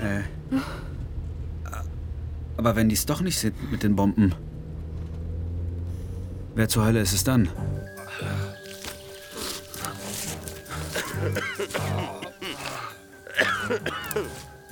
[0.00, 0.22] äh.
[2.56, 4.32] Aber wenn die es doch nicht sind mit den Bomben,
[6.54, 7.48] wer zur Hölle ist es dann?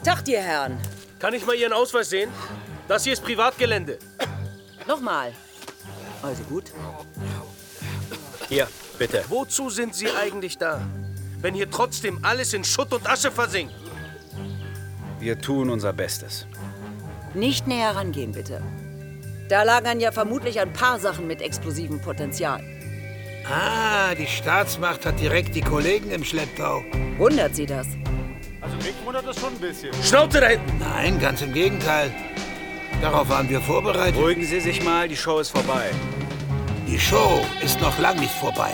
[0.04, 0.78] Tag dir, Herren.
[1.18, 2.30] Kann ich mal Ihren Ausweis sehen?
[2.86, 3.98] Das hier ist Privatgelände.
[4.90, 5.32] Nochmal.
[6.20, 6.72] Also gut.
[8.48, 8.66] Hier,
[8.98, 9.22] bitte.
[9.28, 10.80] Wozu sind Sie eigentlich da?
[11.40, 13.72] Wenn hier trotzdem alles in Schutt und Asche versinkt.
[15.20, 16.48] Wir tun unser Bestes.
[17.34, 18.62] Nicht näher rangehen, bitte.
[19.48, 22.60] Da lagern ja vermutlich ein paar Sachen mit explosivem Potenzial.
[23.48, 26.82] Ah, die Staatsmacht hat direkt die Kollegen im Schlepptau.
[27.16, 27.86] Wundert Sie das?
[28.60, 29.94] Also mich wundert das schon ein bisschen.
[30.02, 30.78] Schnauze da hinten!
[30.80, 32.12] Nein, ganz im Gegenteil.
[33.00, 34.14] Darauf waren wir vorbereitet.
[34.14, 35.90] Beruhigen Sie sich mal, die Show ist vorbei.
[36.86, 38.72] Die Show ist noch lang nicht vorbei.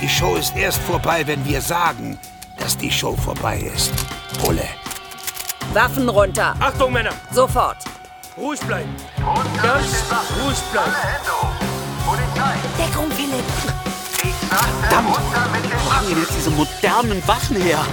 [0.00, 2.18] Die Show ist erst vorbei, wenn wir sagen,
[2.56, 3.92] dass die Show vorbei ist.
[4.46, 4.64] Ole.
[5.74, 6.54] Waffen runter.
[6.60, 7.12] Achtung, Männer!
[7.30, 7.76] Sofort.
[8.38, 8.94] Ruhig bleiben.
[9.62, 10.04] Ganz
[10.42, 10.92] ruhig bleiben.
[12.78, 13.44] Deckung, Philipp.
[14.48, 15.08] Verdammt!
[15.84, 17.84] Wo haben denn jetzt diese modernen Waffen her?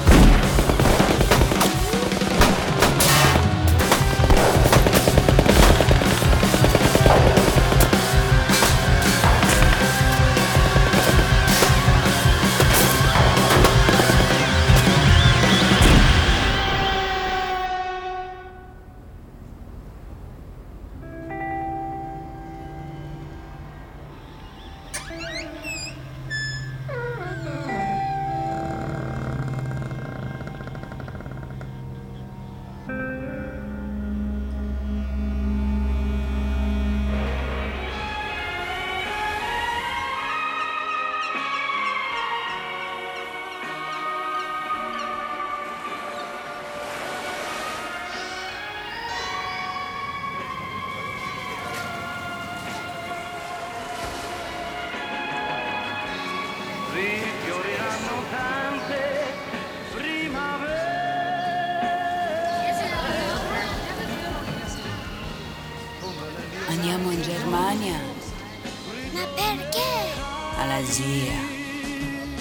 [70.61, 71.32] Alazia.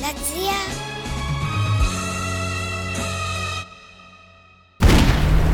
[0.00, 0.58] Lazia?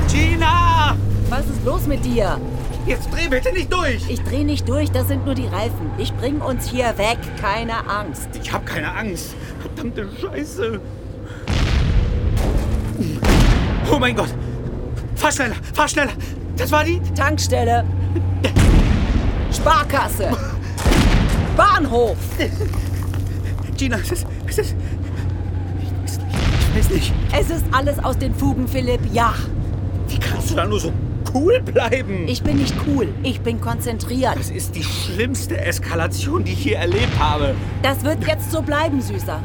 [0.08, 0.96] Gina!
[1.28, 2.40] Was ist los mit dir?
[2.86, 4.08] Jetzt dreh bitte nicht durch!
[4.08, 5.90] Ich dreh nicht durch, das sind nur die Reifen.
[5.98, 8.28] Ich bring uns hier weg, keine Angst.
[8.42, 9.34] Ich hab keine Angst.
[9.60, 10.80] Verdammte Scheiße.
[13.92, 14.32] Oh mein Gott!
[15.16, 16.12] Fahr schneller, fahr schneller!
[16.56, 17.84] Das war die Tankstelle.
[19.52, 20.30] Sparkasse.
[21.60, 22.16] Bahnhof.
[23.76, 24.26] Gina, es ist.
[24.46, 24.76] Es ist.
[26.06, 27.12] Ich weiß nicht.
[27.38, 29.34] Es ist alles aus den Fugen, Philipp, ja.
[30.08, 30.90] Wie kannst du da nur so
[31.34, 32.26] cool bleiben?
[32.28, 34.36] Ich bin nicht cool, ich bin konzentriert.
[34.36, 37.54] Das ist die schlimmste Eskalation, die ich je erlebt habe.
[37.82, 39.42] Das wird jetzt so bleiben, Süßer.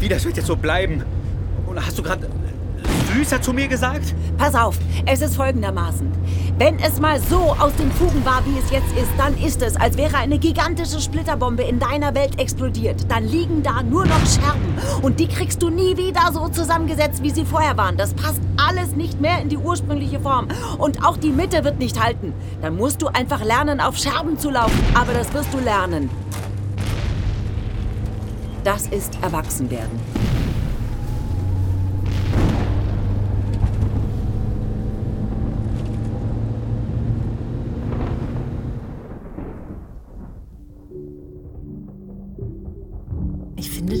[0.00, 1.04] Wie, das wird jetzt so bleiben?
[1.66, 2.26] Und hast du gerade
[3.16, 4.14] süßer zu mir gesagt?
[4.36, 6.12] Pass auf, es ist folgendermaßen.
[6.58, 9.76] Wenn es mal so aus den Fugen war, wie es jetzt ist, dann ist es,
[9.76, 13.10] als wäre eine gigantische Splitterbombe in deiner Welt explodiert.
[13.10, 14.74] Dann liegen da nur noch Scherben.
[15.02, 17.96] Und die kriegst du nie wieder so zusammengesetzt, wie sie vorher waren.
[17.96, 20.48] Das passt alles nicht mehr in die ursprüngliche Form.
[20.78, 22.34] Und auch die Mitte wird nicht halten.
[22.60, 24.78] Dann musst du einfach lernen, auf Scherben zu laufen.
[24.94, 26.10] Aber das wirst du lernen.
[28.64, 30.15] Das ist Erwachsenwerden.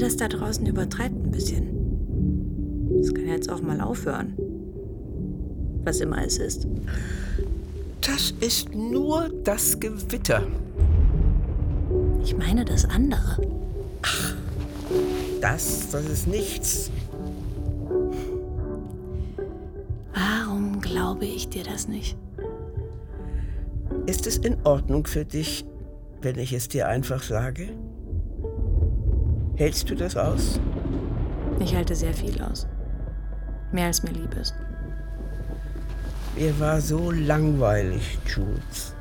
[0.06, 2.96] Das da draußen übertreibt ein bisschen.
[3.00, 4.34] Das kann jetzt auch mal aufhören.
[5.82, 6.68] Was immer es ist.
[8.02, 10.46] Das ist nur das Gewitter.
[12.22, 13.42] Ich meine das andere.
[15.40, 16.92] Das, das ist nichts.
[20.14, 22.16] Warum glaube ich dir das nicht?
[24.06, 25.66] Ist es in Ordnung für dich,
[26.22, 27.70] wenn ich es dir einfach sage?
[29.56, 30.60] Hältst du das aus?
[31.60, 32.66] Ich halte sehr viel aus.
[33.72, 34.54] Mehr als mir lieb ist.
[36.36, 38.94] Mir war so langweilig, Jules.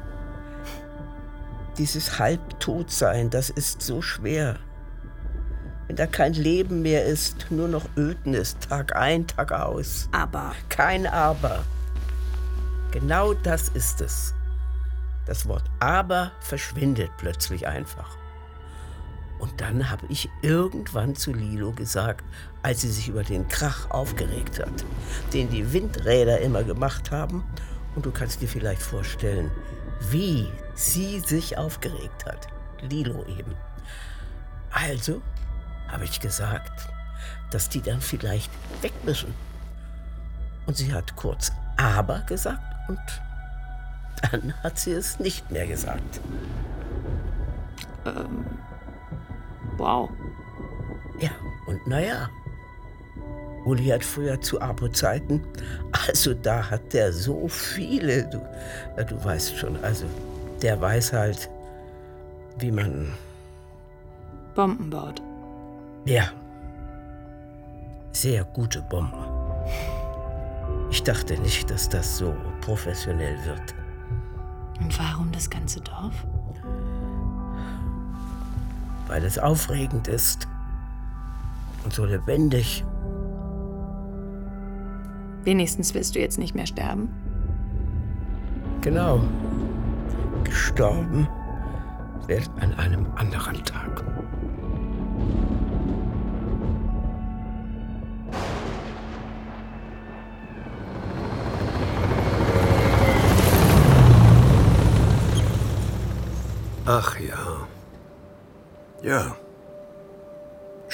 [1.77, 4.55] Dieses Halbtotsein, das ist so schwer.
[5.87, 10.07] Wenn da kein Leben mehr ist, nur noch Ödnis, Tag ein, Tag aus.
[10.13, 10.53] Aber.
[10.69, 11.65] Kein Aber.
[12.91, 14.33] Genau das ist es.
[15.25, 18.17] Das Wort Aber verschwindet plötzlich einfach.
[19.39, 22.23] Und dann habe ich irgendwann zu Lilo gesagt,
[22.63, 24.85] als sie sich über den Krach aufgeregt hat,
[25.33, 27.43] den die Windräder immer gemacht haben.
[27.95, 29.51] Und du kannst dir vielleicht vorstellen,
[30.09, 32.47] wie sie sich aufgeregt hat.
[32.81, 33.55] Lilo eben.
[34.71, 35.21] Also
[35.87, 36.89] habe ich gesagt,
[37.51, 39.33] dass die dann vielleicht weg müssen.
[40.65, 42.99] Und sie hat kurz aber gesagt und
[44.21, 46.19] dann hat sie es nicht mehr gesagt.
[48.05, 48.45] Ähm.
[49.77, 50.09] Wow.
[51.19, 51.31] Ja,
[51.67, 52.29] und naja.
[53.65, 55.41] Uli hat früher zu Apo-Zeiten,
[55.91, 58.39] also da hat der so viele, du,
[59.03, 60.05] du weißt schon, also
[60.61, 61.49] der weiß halt,
[62.59, 63.11] wie man,
[64.53, 65.19] Bomben baut.
[66.05, 66.29] ja,
[68.11, 69.25] sehr gute Bomben.
[70.91, 73.73] Ich dachte nicht, dass das so professionell wird.
[74.79, 76.13] Und warum das ganze Dorf?
[79.07, 80.47] Weil es aufregend ist
[81.83, 82.83] und so lebendig.
[85.43, 87.09] Wenigstens willst du jetzt nicht mehr sterben.
[88.81, 89.21] Genau.
[90.43, 91.27] Gestorben
[92.27, 94.03] wird an einem anderen Tag.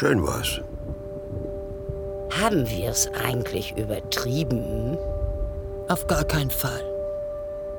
[0.02, 0.60] Schön war's.
[2.42, 4.98] Haben wir es eigentlich übertrieben?
[5.90, 6.82] Auf gar keinen Fall.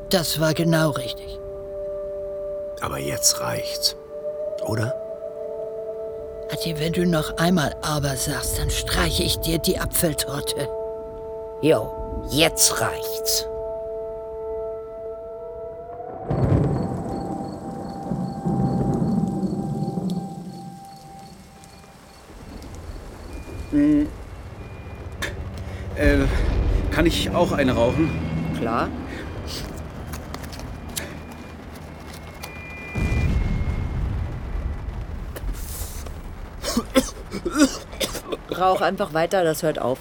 [0.09, 1.41] Das war genau richtig.
[2.81, 3.97] Aber jetzt reicht's.
[4.69, 4.95] Oder?
[6.49, 10.69] Hattie, wenn du noch einmal aber sagst, dann streiche ich dir die Apfeltorte.
[11.61, 11.91] Jo,
[12.31, 13.49] jetzt reicht's.
[27.13, 28.11] Ich auch eine rauchen?
[28.59, 28.89] Klar.
[38.57, 39.99] Rauch einfach weiter, das hört auf.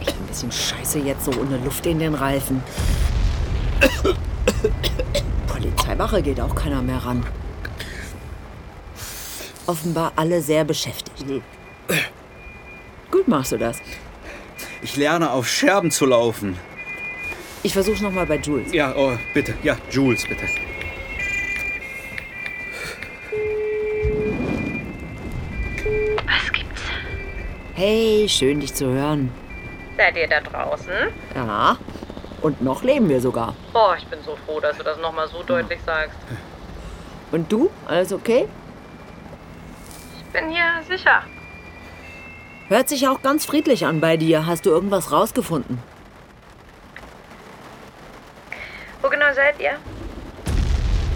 [0.00, 2.62] Echt ein bisschen scheiße jetzt so ohne Luft in den Reifen.
[6.00, 7.24] Wache geht auch keiner mehr ran.
[9.66, 11.26] Offenbar alle sehr beschäftigt.
[11.26, 11.42] Gut
[13.30, 13.80] machst du das.
[14.82, 16.58] Ich lerne auf Scherben zu laufen.
[17.62, 18.72] Ich versuch's noch mal bei Jules.
[18.72, 19.54] Ja, oh, bitte.
[19.62, 20.44] Ja, Jules, bitte.
[26.26, 26.82] Was gibt's?
[27.74, 29.32] Hey, schön dich zu hören.
[29.96, 30.92] Seid ihr da draußen?
[31.34, 31.76] Ja.
[32.42, 33.54] Und noch leben wir sogar.
[33.74, 36.16] Oh, ich bin so froh, dass du das nochmal so deutlich sagst.
[37.32, 37.70] Und du?
[37.86, 38.48] Alles okay?
[40.18, 41.22] Ich bin hier sicher.
[42.70, 44.46] Hört sich auch ganz friedlich an bei dir.
[44.46, 45.82] Hast du irgendwas rausgefunden?
[49.02, 49.72] Wo genau seid ihr?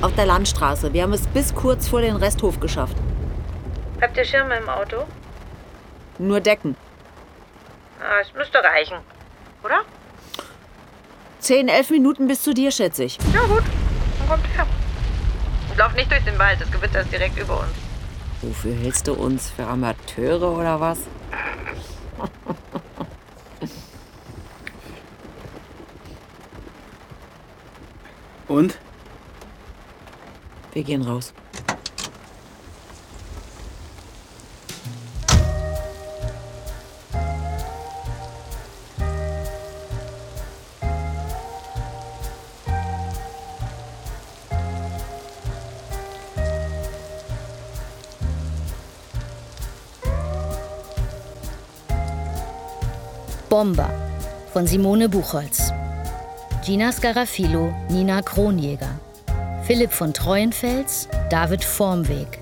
[0.03, 0.93] Auf der Landstraße.
[0.93, 2.97] Wir haben es bis kurz vor den Resthof geschafft.
[4.03, 5.05] Habt ihr Schirme im Auto?
[6.19, 6.75] Nur Decken.
[8.01, 8.97] Ah, es müsste reichen.
[9.63, 9.83] Oder?
[11.39, 13.17] Zehn, elf Minuten bis zu dir, schätze ich.
[13.33, 13.63] Ja, gut.
[14.19, 14.67] Dann kommt her.
[15.71, 16.61] Und lauft nicht durch den Wald.
[16.61, 17.71] Das Gewitter ist direkt über uns.
[18.43, 19.51] Wofür hältst du uns?
[19.51, 20.99] Für Amateure oder was?
[28.49, 28.79] Und?
[30.73, 31.33] Wir gehen raus.
[53.49, 53.91] Bomber
[54.53, 55.73] von Simone Buchholz.
[56.65, 58.99] Gina Scarafilo, Nina Kronjäger.
[59.65, 62.39] Philipp von Treuenfels, David Formweg.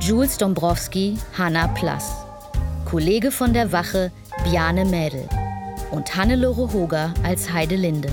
[0.00, 2.12] Jules Dombrowski, Hanna Plass.
[2.84, 4.10] Kollege von der Wache,
[4.44, 5.28] Biane Mädel.
[5.90, 8.10] Und Hannelore Hoger als Heidelinde.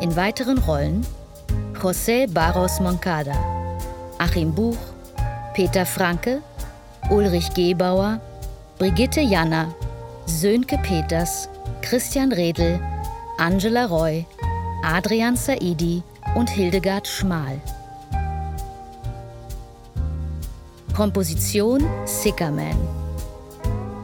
[0.00, 1.06] In weiteren Rollen
[1.80, 3.34] José Barros Moncada,
[4.18, 4.76] Achim Buch,
[5.54, 6.42] Peter Franke,
[7.08, 8.20] Ulrich Gebauer,
[8.78, 9.72] Brigitte Janner,
[10.28, 11.48] Sönke Peters,
[11.80, 12.78] Christian Redl,
[13.38, 14.26] Angela Roy,
[14.84, 16.02] Adrian Saidi
[16.34, 17.58] und Hildegard Schmal.
[20.94, 22.76] Komposition Sickerman.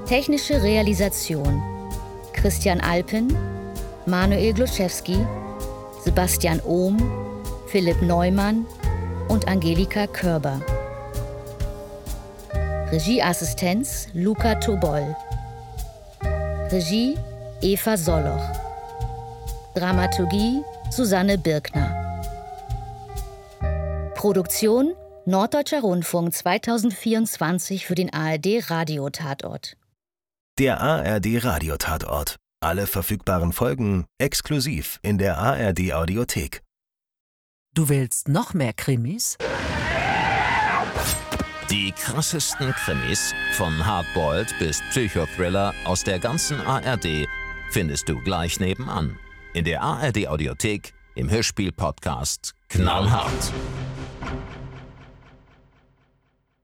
[0.06, 1.62] Technische Realisation
[2.32, 3.36] Christian Alpen,
[4.06, 5.18] Manuel Gluszewski,
[6.04, 6.96] Sebastian Ohm,
[7.68, 8.66] Philipp Neumann
[9.28, 10.60] und Angelika Körber.
[12.90, 15.14] Regieassistenz Luca Tobol.
[16.74, 17.16] Regie
[17.62, 18.50] Eva Soloch.
[19.76, 20.60] Dramaturgie
[20.90, 21.88] Susanne Birkner.
[24.16, 24.92] Produktion
[25.24, 29.76] Norddeutscher Rundfunk 2024 für den ARD Radiotatort.
[30.58, 32.38] Der ARD Radiotatort.
[32.60, 36.60] Alle verfügbaren Folgen exklusiv in der ARD Audiothek.
[37.72, 39.38] Du willst noch mehr Krimis?
[41.70, 47.26] Die krassesten Krimis von Hardboiled bis Psychothriller aus der ganzen ARD
[47.70, 49.18] findest du gleich nebenan.
[49.54, 53.52] In der ARD Audiothek im Hörspiel-Podcast Knallhart.